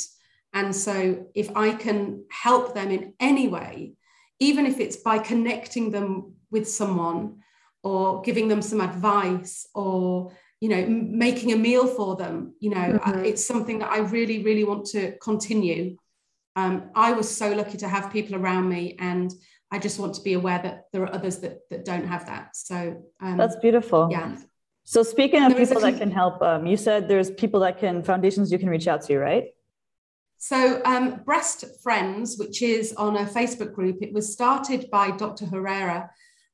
And 0.53 0.75
so 0.75 1.25
if 1.33 1.55
I 1.55 1.73
can 1.73 2.25
help 2.29 2.73
them 2.73 2.91
in 2.91 3.13
any 3.19 3.47
way, 3.47 3.93
even 4.39 4.65
if 4.65 4.79
it's 4.79 4.97
by 4.97 5.19
connecting 5.19 5.91
them 5.91 6.35
with 6.51 6.69
someone 6.69 7.39
or 7.87 8.21
giving 8.21 8.49
them 8.49 8.61
some 8.61 8.81
advice 8.81 9.65
or 9.73 10.31
you 10.59 10.67
know 10.67 10.85
making 10.87 11.53
a 11.53 11.55
meal 11.55 11.87
for 11.87 12.17
them 12.17 12.53
you 12.59 12.69
know 12.69 12.87
mm-hmm. 12.99 13.23
it's 13.23 13.45
something 13.45 13.79
that 13.79 13.89
i 13.89 13.99
really 13.99 14.43
really 14.43 14.65
want 14.65 14.85
to 14.85 15.01
continue. 15.29 15.95
Um, 16.57 16.89
i 16.95 17.09
was 17.13 17.27
so 17.41 17.47
lucky 17.53 17.77
to 17.83 17.87
have 17.87 18.11
people 18.11 18.35
around 18.35 18.67
me 18.67 18.97
and 18.99 19.31
i 19.71 19.77
just 19.79 19.99
want 19.99 20.15
to 20.15 20.21
be 20.21 20.33
aware 20.33 20.59
that 20.65 20.85
there 20.91 21.03
are 21.03 21.13
others 21.17 21.37
that, 21.43 21.53
that 21.69 21.85
don't 21.85 22.07
have 22.13 22.25
that. 22.25 22.55
So 22.55 22.75
um, 23.21 23.37
that's 23.37 23.57
beautiful. 23.67 24.09
yeah. 24.11 24.37
So 24.83 25.03
speaking 25.03 25.43
of 25.43 25.49
there 25.53 25.65
people 25.65 25.81
that 25.81 25.97
can 25.97 26.11
help 26.11 26.41
um, 26.41 26.65
you 26.65 26.77
said 26.77 27.07
there's 27.07 27.31
people 27.43 27.59
that 27.61 27.77
can 27.83 28.03
foundations 28.03 28.51
you 28.51 28.59
can 28.59 28.69
reach 28.69 28.87
out 28.87 29.01
to 29.03 29.17
right? 29.17 29.45
So 30.39 30.81
um, 30.91 31.05
breast 31.29 31.59
friends 31.83 32.37
which 32.41 32.61
is 32.61 32.93
on 33.05 33.15
a 33.23 33.25
facebook 33.37 33.71
group 33.77 33.97
it 34.01 34.11
was 34.17 34.25
started 34.37 34.81
by 34.97 35.05
dr 35.23 35.45
Houriya 35.45 36.09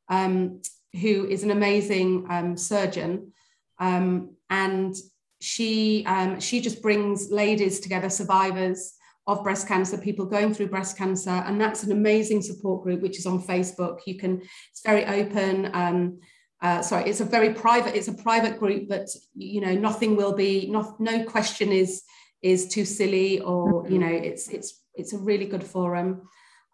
um, 0.09 0.61
who 1.01 1.25
is 1.27 1.43
an 1.43 1.51
amazing 1.51 2.25
um, 2.29 2.57
surgeon. 2.57 3.33
Um, 3.79 4.35
and 4.49 4.95
she 5.41 6.05
um, 6.05 6.39
she 6.39 6.61
just 6.61 6.81
brings 6.81 7.29
ladies 7.29 7.79
together, 7.79 8.09
survivors 8.09 8.93
of 9.25 9.43
breast 9.43 9.67
cancer, 9.67 9.97
people 9.97 10.25
going 10.25 10.53
through 10.53 10.67
breast 10.67 10.97
cancer, 10.97 11.29
and 11.29 11.59
that's 11.59 11.83
an 11.83 11.91
amazing 11.91 12.41
support 12.41 12.83
group 12.83 13.01
which 13.01 13.17
is 13.19 13.25
on 13.25 13.41
Facebook. 13.41 13.99
You 14.05 14.17
can 14.17 14.41
it's 14.71 14.81
very 14.85 15.05
open. 15.05 15.69
Um, 15.73 16.19
uh, 16.61 16.81
sorry, 16.81 17.09
it's 17.09 17.19
a 17.19 17.25
very 17.25 17.53
private. 17.53 17.95
It's 17.95 18.07
a 18.07 18.13
private 18.13 18.57
group, 18.57 18.87
but 18.87 19.09
you 19.33 19.59
know 19.59 19.73
nothing 19.73 20.15
will 20.15 20.33
be 20.33 20.67
not 20.69 20.99
no 20.99 21.23
question 21.23 21.71
is 21.71 22.03
is 22.41 22.67
too 22.67 22.85
silly 22.85 23.39
or 23.39 23.85
you 23.89 23.99
know 23.99 24.07
it's 24.07 24.49
it's 24.49 24.81
it's 24.95 25.13
a 25.13 25.17
really 25.17 25.45
good 25.45 25.63
forum. 25.63 26.21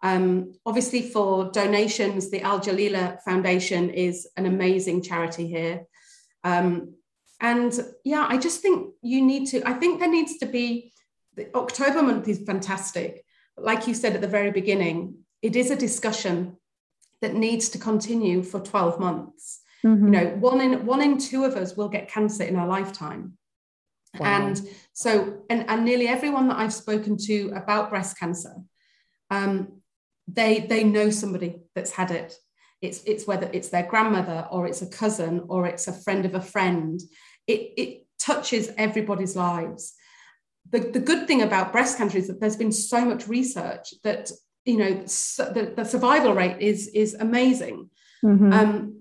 Um, 0.02 0.52
obviously, 0.64 1.02
for 1.02 1.50
donations, 1.50 2.30
the 2.30 2.40
Al 2.40 2.60
Jalila 2.60 3.20
Foundation 3.22 3.90
is 3.90 4.26
an 4.36 4.46
amazing 4.46 5.02
charity 5.02 5.46
here. 5.46 5.82
Um, 6.42 6.94
and 7.40 7.78
yeah, 8.04 8.26
I 8.28 8.38
just 8.38 8.60
think 8.60 8.94
you 9.02 9.22
need 9.22 9.46
to, 9.48 9.66
I 9.66 9.74
think 9.74 10.00
there 10.00 10.10
needs 10.10 10.38
to 10.38 10.46
be, 10.46 10.92
the 11.36 11.54
October 11.54 12.02
month 12.02 12.28
is 12.28 12.42
fantastic. 12.46 13.24
But 13.56 13.64
like 13.64 13.86
you 13.86 13.94
said 13.94 14.14
at 14.14 14.20
the 14.20 14.28
very 14.28 14.50
beginning, 14.50 15.16
it 15.42 15.56
is 15.56 15.70
a 15.70 15.76
discussion 15.76 16.56
that 17.20 17.34
needs 17.34 17.68
to 17.70 17.78
continue 17.78 18.42
for 18.42 18.60
12 18.60 18.98
months. 18.98 19.60
Mm-hmm. 19.84 20.04
You 20.04 20.10
know, 20.10 20.26
one 20.40 20.60
in 20.60 20.84
one 20.84 21.00
in 21.00 21.16
two 21.16 21.44
of 21.44 21.56
us 21.56 21.74
will 21.74 21.88
get 21.88 22.10
cancer 22.10 22.44
in 22.44 22.56
our 22.56 22.66
lifetime. 22.66 23.38
Wow. 24.18 24.26
And 24.26 24.60
so, 24.92 25.42
and, 25.48 25.68
and 25.70 25.84
nearly 25.84 26.08
everyone 26.08 26.48
that 26.48 26.58
I've 26.58 26.72
spoken 26.72 27.16
to 27.26 27.52
about 27.54 27.88
breast 27.90 28.18
cancer, 28.18 28.54
um, 29.30 29.79
they 30.28 30.60
they 30.60 30.84
know 30.84 31.10
somebody 31.10 31.60
that's 31.74 31.92
had 31.92 32.10
it. 32.10 32.34
It's 32.80 33.02
it's 33.04 33.26
whether 33.26 33.50
it's 33.52 33.68
their 33.68 33.86
grandmother 33.86 34.46
or 34.50 34.66
it's 34.66 34.82
a 34.82 34.90
cousin 34.90 35.44
or 35.48 35.66
it's 35.66 35.88
a 35.88 35.92
friend 35.92 36.24
of 36.24 36.34
a 36.34 36.40
friend. 36.40 37.00
It 37.46 37.72
it 37.76 38.06
touches 38.18 38.70
everybody's 38.76 39.36
lives. 39.36 39.94
The, 40.70 40.80
the 40.80 41.00
good 41.00 41.26
thing 41.26 41.42
about 41.42 41.72
breast 41.72 41.98
cancer 41.98 42.18
is 42.18 42.28
that 42.28 42.40
there's 42.40 42.56
been 42.56 42.72
so 42.72 43.04
much 43.04 43.26
research 43.26 43.94
that 44.04 44.30
you 44.64 44.76
know 44.76 45.02
so 45.06 45.50
the, 45.50 45.72
the 45.76 45.84
survival 45.84 46.34
rate 46.34 46.60
is 46.60 46.88
is 46.88 47.14
amazing. 47.14 47.90
Mm-hmm. 48.24 48.52
um, 48.52 49.00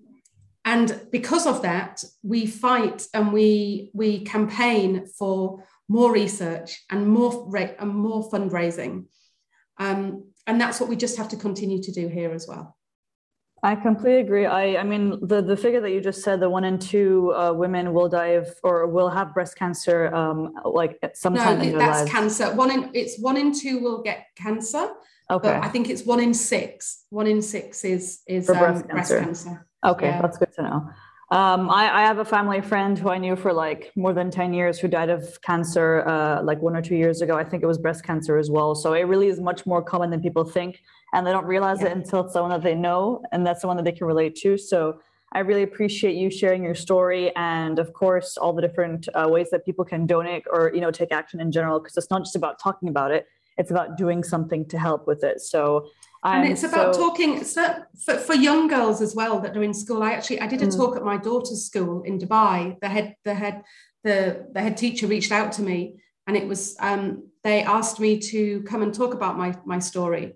and 0.63 1.01
because 1.11 1.45
of 1.45 1.61
that 1.63 2.03
we 2.23 2.45
fight 2.45 3.07
and 3.13 3.33
we 3.33 3.91
we 3.93 4.23
campaign 4.23 5.07
for 5.17 5.63
more 5.89 6.13
research 6.13 6.83
and 6.89 7.07
more 7.07 7.49
rate 7.49 7.75
and 7.79 7.93
more 7.93 8.29
fundraising. 8.29 9.05
Um, 9.77 10.31
and 10.49 10.59
that's 10.59 10.79
what 10.79 10.89
we 10.89 10.95
just 10.95 11.17
have 11.17 11.29
to 11.29 11.37
continue 11.37 11.81
to 11.81 11.91
do 11.91 12.07
here 12.07 12.31
as 12.31 12.47
well 12.47 12.75
I 13.61 13.75
completely 13.75 14.21
agree. 14.21 14.45
I, 14.45 14.77
I 14.77 14.83
mean, 14.83 15.19
the, 15.21 15.41
the 15.41 15.57
figure 15.57 15.81
that 15.81 15.91
you 15.91 15.99
just 15.99 16.23
said, 16.23 16.39
the 16.39 16.49
one 16.49 16.63
in 16.63 16.79
two 16.79 17.33
uh, 17.35 17.51
women 17.51 17.93
will 17.93 18.07
die 18.07 18.27
of 18.27 18.47
or 18.63 18.87
will 18.87 19.09
have 19.09 19.33
breast 19.33 19.57
cancer, 19.57 20.13
um, 20.15 20.53
like 20.63 20.97
sometime 21.13 21.57
no, 21.57 21.63
in 21.65 21.69
their 21.71 21.79
that's 21.79 21.99
lives. 21.99 22.11
cancer. 22.11 22.55
One 22.55 22.71
in 22.71 22.89
it's 22.93 23.19
one 23.19 23.35
in 23.35 23.51
two 23.51 23.79
will 23.79 24.01
get 24.01 24.27
cancer. 24.37 24.89
Okay. 25.29 25.49
But 25.49 25.63
I 25.63 25.67
think 25.67 25.89
it's 25.89 26.05
one 26.05 26.21
in 26.21 26.33
six. 26.33 27.05
One 27.09 27.27
in 27.27 27.41
six 27.41 27.83
is 27.83 28.21
is 28.27 28.49
um, 28.49 28.57
breast, 28.57 28.87
cancer. 28.87 28.93
breast, 28.93 29.45
cancer. 29.45 29.67
Okay, 29.85 30.07
yeah. 30.07 30.21
that's 30.21 30.37
good 30.37 30.53
to 30.53 30.61
know. 30.63 30.89
Um, 31.31 31.69
I, 31.69 31.99
I, 31.99 32.01
have 32.01 32.17
a 32.17 32.25
family 32.25 32.59
friend 32.59 32.97
who 32.97 33.09
I 33.09 33.19
knew 33.19 33.35
for 33.35 33.53
like 33.53 33.91
more 33.95 34.13
than 34.13 34.31
10 34.31 34.51
years 34.51 34.79
who 34.79 34.87
died 34.87 35.11
of 35.11 35.39
cancer 35.43 36.03
uh, 36.07 36.41
like 36.41 36.59
one 36.59 36.75
or 36.75 36.81
two 36.81 36.95
years 36.95 37.21
ago. 37.21 37.37
I 37.37 37.43
think 37.43 37.61
it 37.61 37.67
was 37.67 37.77
breast 37.77 38.03
cancer 38.03 38.37
as 38.37 38.49
well. 38.49 38.73
So 38.73 38.93
it 38.93 39.03
really 39.03 39.27
is 39.27 39.39
much 39.39 39.67
more 39.67 39.83
common 39.83 40.09
than 40.09 40.21
people 40.21 40.43
think. 40.43 40.81
And 41.13 41.27
they 41.27 41.31
don't 41.31 41.45
realize 41.45 41.81
yeah. 41.81 41.89
it 41.89 41.97
until 41.97 42.21
it's 42.21 42.33
someone 42.33 42.49
that 42.49 42.63
they 42.63 42.73
know 42.73 43.21
and 43.31 43.45
that's 43.45 43.61
someone 43.61 43.77
that 43.77 43.83
they 43.83 43.91
can 43.91 44.07
relate 44.07 44.37
to. 44.37 44.57
So 44.57 45.01
I 45.31 45.39
really 45.39 45.61
appreciate 45.61 46.15
you 46.15 46.31
sharing 46.31 46.63
your 46.63 46.73
story 46.73 47.35
and 47.35 47.77
of 47.77 47.93
course 47.93 48.35
all 48.35 48.51
the 48.51 48.61
different 48.61 49.07
uh, 49.13 49.27
ways 49.29 49.49
that 49.51 49.63
people 49.65 49.85
can 49.85 50.07
donate 50.07 50.43
or 50.51 50.71
you 50.73 50.81
know 50.81 50.89
take 50.89 51.11
action 51.11 51.39
in 51.39 51.51
general 51.51 51.79
because 51.79 51.95
it's 51.97 52.09
not 52.09 52.23
just 52.23 52.35
about 52.35 52.59
talking 52.59 52.89
about 52.89 53.11
it 53.11 53.27
it's 53.57 53.69
about 53.69 53.97
doing 53.97 54.23
something 54.23 54.65
to 54.69 54.79
help 54.79 55.05
with 55.05 55.23
it 55.23 55.39
so 55.39 55.87
and 56.23 56.49
it's 56.51 56.63
about 56.63 56.95
so, 56.95 57.01
talking 57.01 57.43
so 57.43 57.83
for, 58.03 58.15
for 58.15 58.33
young 58.33 58.67
girls 58.67 59.01
as 59.01 59.15
well 59.15 59.39
that 59.39 59.55
are 59.55 59.63
in 59.63 59.73
school. 59.73 60.03
I 60.03 60.11
actually 60.11 60.41
I 60.41 60.47
did 60.47 60.61
a 60.61 60.67
mm. 60.67 60.75
talk 60.75 60.95
at 60.95 61.03
my 61.03 61.17
daughter's 61.17 61.65
school 61.65 62.03
in 62.03 62.19
Dubai. 62.19 62.79
The 62.81 62.89
head 62.89 63.15
the 63.23 63.33
head 63.33 63.63
the 64.03 64.47
the 64.53 64.61
head 64.61 64.77
teacher 64.77 65.07
reached 65.07 65.31
out 65.31 65.53
to 65.53 65.61
me 65.61 66.01
and 66.29 66.37
it 66.37 66.47
was 66.47 66.75
um, 66.79 67.23
they 67.43 67.63
asked 67.63 67.99
me 67.99 68.19
to 68.19 68.61
come 68.61 68.83
and 68.83 68.93
talk 68.93 69.13
about 69.13 69.37
my 69.37 69.57
my 69.65 69.79
story. 69.79 70.35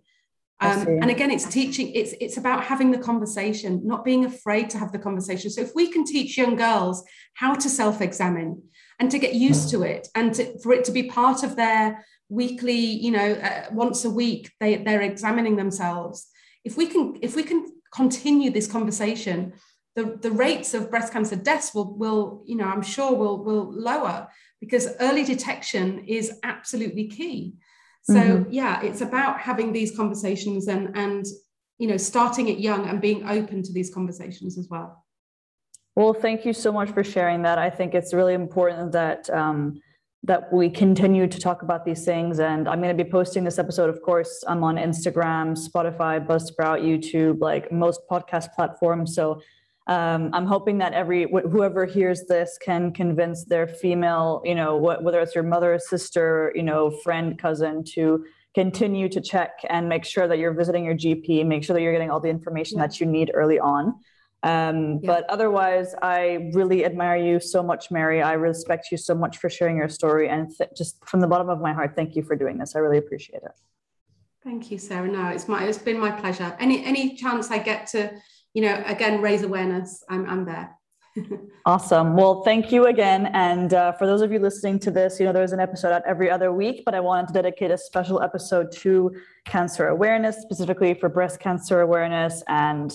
Um, 0.59 0.87
and 0.87 1.09
again, 1.11 1.29
it's 1.29 1.45
teaching. 1.45 1.91
It's 1.93 2.13
it's 2.19 2.37
about 2.37 2.63
having 2.63 2.89
the 2.89 2.97
conversation, 2.97 3.81
not 3.85 4.05
being 4.05 4.25
afraid 4.25 4.69
to 4.71 4.77
have 4.77 4.91
the 4.91 4.97
conversation. 4.97 5.51
So 5.51 5.61
if 5.61 5.75
we 5.75 5.91
can 5.91 6.05
teach 6.05 6.37
young 6.37 6.55
girls 6.55 7.03
how 7.33 7.53
to 7.53 7.69
self-examine 7.69 8.63
and 8.99 9.11
to 9.11 9.19
get 9.19 9.33
used 9.33 9.69
to 9.71 9.83
it, 9.83 10.07
and 10.15 10.33
to, 10.35 10.57
for 10.59 10.71
it 10.71 10.85
to 10.85 10.91
be 10.91 11.03
part 11.03 11.43
of 11.43 11.55
their 11.55 12.05
weekly 12.33 12.81
you 13.05 13.11
know 13.11 13.33
uh, 13.33 13.65
once 13.71 14.05
a 14.05 14.09
week 14.09 14.51
they 14.59 14.77
they're 14.77 15.01
examining 15.01 15.55
themselves. 15.55 16.27
If 16.63 16.77
we 16.77 16.87
can 16.87 17.17
if 17.21 17.35
we 17.35 17.43
can 17.43 17.67
continue 17.93 18.49
this 18.49 18.67
conversation 18.67 19.53
the, 19.95 20.17
the 20.21 20.31
rates 20.31 20.73
of 20.73 20.89
breast 20.89 21.13
cancer 21.13 21.35
deaths 21.35 21.73
will 21.75 21.95
will 21.95 22.43
you 22.47 22.55
know 22.55 22.65
i'm 22.65 22.81
sure 22.81 23.13
will 23.13 23.43
will 23.43 23.71
lower 23.71 24.27
because 24.63 24.87
early 25.01 25.25
detection 25.25 26.05
is 26.07 26.39
absolutely 26.43 27.07
key. 27.09 27.53
So 28.03 28.13
mm-hmm. 28.13 28.51
yeah 28.51 28.81
it's 28.81 29.01
about 29.01 29.39
having 29.39 29.73
these 29.73 29.95
conversations 29.95 30.67
and 30.67 30.95
and 30.95 31.25
you 31.77 31.87
know 31.87 31.97
starting 31.97 32.47
it 32.47 32.59
young 32.59 32.87
and 32.87 33.01
being 33.01 33.27
open 33.27 33.61
to 33.63 33.73
these 33.73 33.93
conversations 33.93 34.57
as 34.57 34.67
well. 34.69 35.03
Well 35.95 36.13
thank 36.13 36.45
you 36.45 36.53
so 36.53 36.71
much 36.71 36.91
for 36.91 37.03
sharing 37.03 37.41
that. 37.43 37.57
I 37.57 37.69
think 37.69 37.93
it's 37.93 38.13
really 38.13 38.33
important 38.33 38.93
that 38.93 39.29
um, 39.29 39.81
that 40.25 40.51
we 40.53 40.69
continue 40.69 41.27
to 41.27 41.39
talk 41.39 41.63
about 41.63 41.83
these 41.83 42.05
things. 42.05 42.39
And 42.39 42.67
I'm 42.67 42.81
going 42.81 42.95
to 42.95 43.03
be 43.03 43.09
posting 43.09 43.43
this 43.43 43.59
episode, 43.59 43.89
of 43.89 44.01
course, 44.01 44.43
I'm 44.47 44.63
on 44.63 44.77
Instagram, 44.77 45.57
Spotify, 45.57 46.25
Buzzsprout, 46.25 46.81
YouTube, 46.81 47.41
like 47.41 47.71
most 47.71 47.99
podcast 48.09 48.53
platforms. 48.53 49.13
So 49.15 49.41
um, 49.87 50.29
I'm 50.31 50.45
hoping 50.45 50.77
that 50.77 50.93
every 50.93 51.25
wh- 51.25 51.49
whoever 51.49 51.85
hears 51.85 52.23
this 52.23 52.57
can 52.63 52.93
convince 52.93 53.43
their 53.43 53.67
female, 53.67 54.41
you 54.45 54.55
know, 54.55 54.79
wh- 54.79 55.03
whether 55.03 55.19
it's 55.19 55.35
your 55.35 55.43
mother, 55.43 55.77
sister, 55.77 56.53
you 56.55 56.63
know, 56.63 56.89
friend, 56.89 57.37
cousin, 57.37 57.83
to 57.95 58.23
continue 58.55 59.09
to 59.09 59.19
check 59.19 59.59
and 59.69 59.89
make 59.89 60.05
sure 60.05 60.27
that 60.29 60.37
you're 60.37 60.53
visiting 60.53 60.85
your 60.85 60.95
GP, 60.95 61.45
make 61.45 61.65
sure 61.65 61.73
that 61.73 61.81
you're 61.81 61.91
getting 61.91 62.11
all 62.11 62.21
the 62.21 62.29
information 62.29 62.77
yeah. 62.77 62.87
that 62.87 63.01
you 63.01 63.05
need 63.05 63.31
early 63.33 63.59
on. 63.59 63.95
Um, 64.43 64.99
yeah. 65.01 65.07
But 65.07 65.29
otherwise, 65.29 65.95
I 66.01 66.51
really 66.53 66.85
admire 66.85 67.15
you 67.15 67.39
so 67.39 67.63
much, 67.63 67.89
Mary. 67.89 68.21
I 68.21 68.33
respect 68.33 68.91
you 68.91 68.97
so 68.97 69.15
much 69.15 69.37
for 69.37 69.49
sharing 69.49 69.77
your 69.77 69.89
story. 69.89 70.27
And 70.27 70.53
th- 70.55 70.71
just 70.75 71.03
from 71.05 71.21
the 71.21 71.27
bottom 71.27 71.49
of 71.49 71.61
my 71.61 71.73
heart, 71.73 71.93
thank 71.95 72.15
you 72.15 72.23
for 72.23 72.35
doing 72.35 72.57
this. 72.57 72.75
I 72.75 72.79
really 72.79 72.97
appreciate 72.97 73.41
it. 73.43 73.53
Thank 74.43 74.69
you, 74.69 74.77
Sara. 74.77 75.07
No, 75.07 75.29
it's 75.29 75.47
my 75.47 75.63
it's 75.63 75.77
been 75.77 75.97
my 75.97 76.11
pleasure. 76.11 76.55
Any 76.59 76.83
any 76.83 77.15
chance 77.15 77.49
I 77.49 77.59
get 77.59 77.87
to, 77.87 78.11
you 78.53 78.61
know, 78.61 78.83
again 78.85 79.21
raise 79.21 79.43
awareness, 79.43 80.03
I'm 80.09 80.29
I'm 80.29 80.43
there. 80.43 80.77
awesome. 81.65 82.17
Well, 82.17 82.43
thank 82.43 82.71
you 82.71 82.87
again. 82.87 83.27
And 83.27 83.73
uh, 83.73 83.93
for 83.93 84.05
those 84.05 84.21
of 84.21 84.33
you 84.33 84.39
listening 84.39 84.79
to 84.79 84.91
this, 84.91 85.19
you 85.19 85.25
know, 85.25 85.31
there's 85.31 85.53
an 85.53 85.59
episode 85.61 85.93
out 85.93 86.01
every 86.05 86.29
other 86.29 86.51
week, 86.51 86.83
but 86.85 86.93
I 86.93 86.99
wanted 86.99 87.27
to 87.27 87.33
dedicate 87.33 87.71
a 87.71 87.77
special 87.77 88.21
episode 88.21 88.71
to 88.73 89.15
cancer 89.45 89.87
awareness, 89.87 90.41
specifically 90.41 90.93
for 90.93 91.07
breast 91.07 91.39
cancer 91.39 91.81
awareness 91.81 92.43
and 92.47 92.91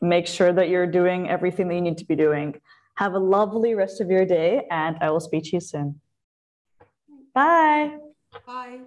make 0.00 0.26
sure 0.26 0.52
that 0.52 0.68
you're 0.68 0.86
doing 0.86 1.28
everything 1.28 1.68
that 1.68 1.74
you 1.74 1.80
need 1.80 1.98
to 1.98 2.04
be 2.04 2.16
doing. 2.16 2.60
Have 2.96 3.14
a 3.14 3.18
lovely 3.18 3.74
rest 3.74 4.00
of 4.00 4.10
your 4.10 4.26
day, 4.26 4.66
and 4.70 4.96
I 5.00 5.10
will 5.10 5.20
speak 5.20 5.44
to 5.44 5.50
you 5.54 5.60
soon. 5.60 6.00
Bye. 7.34 7.96
Bye. 8.46 8.80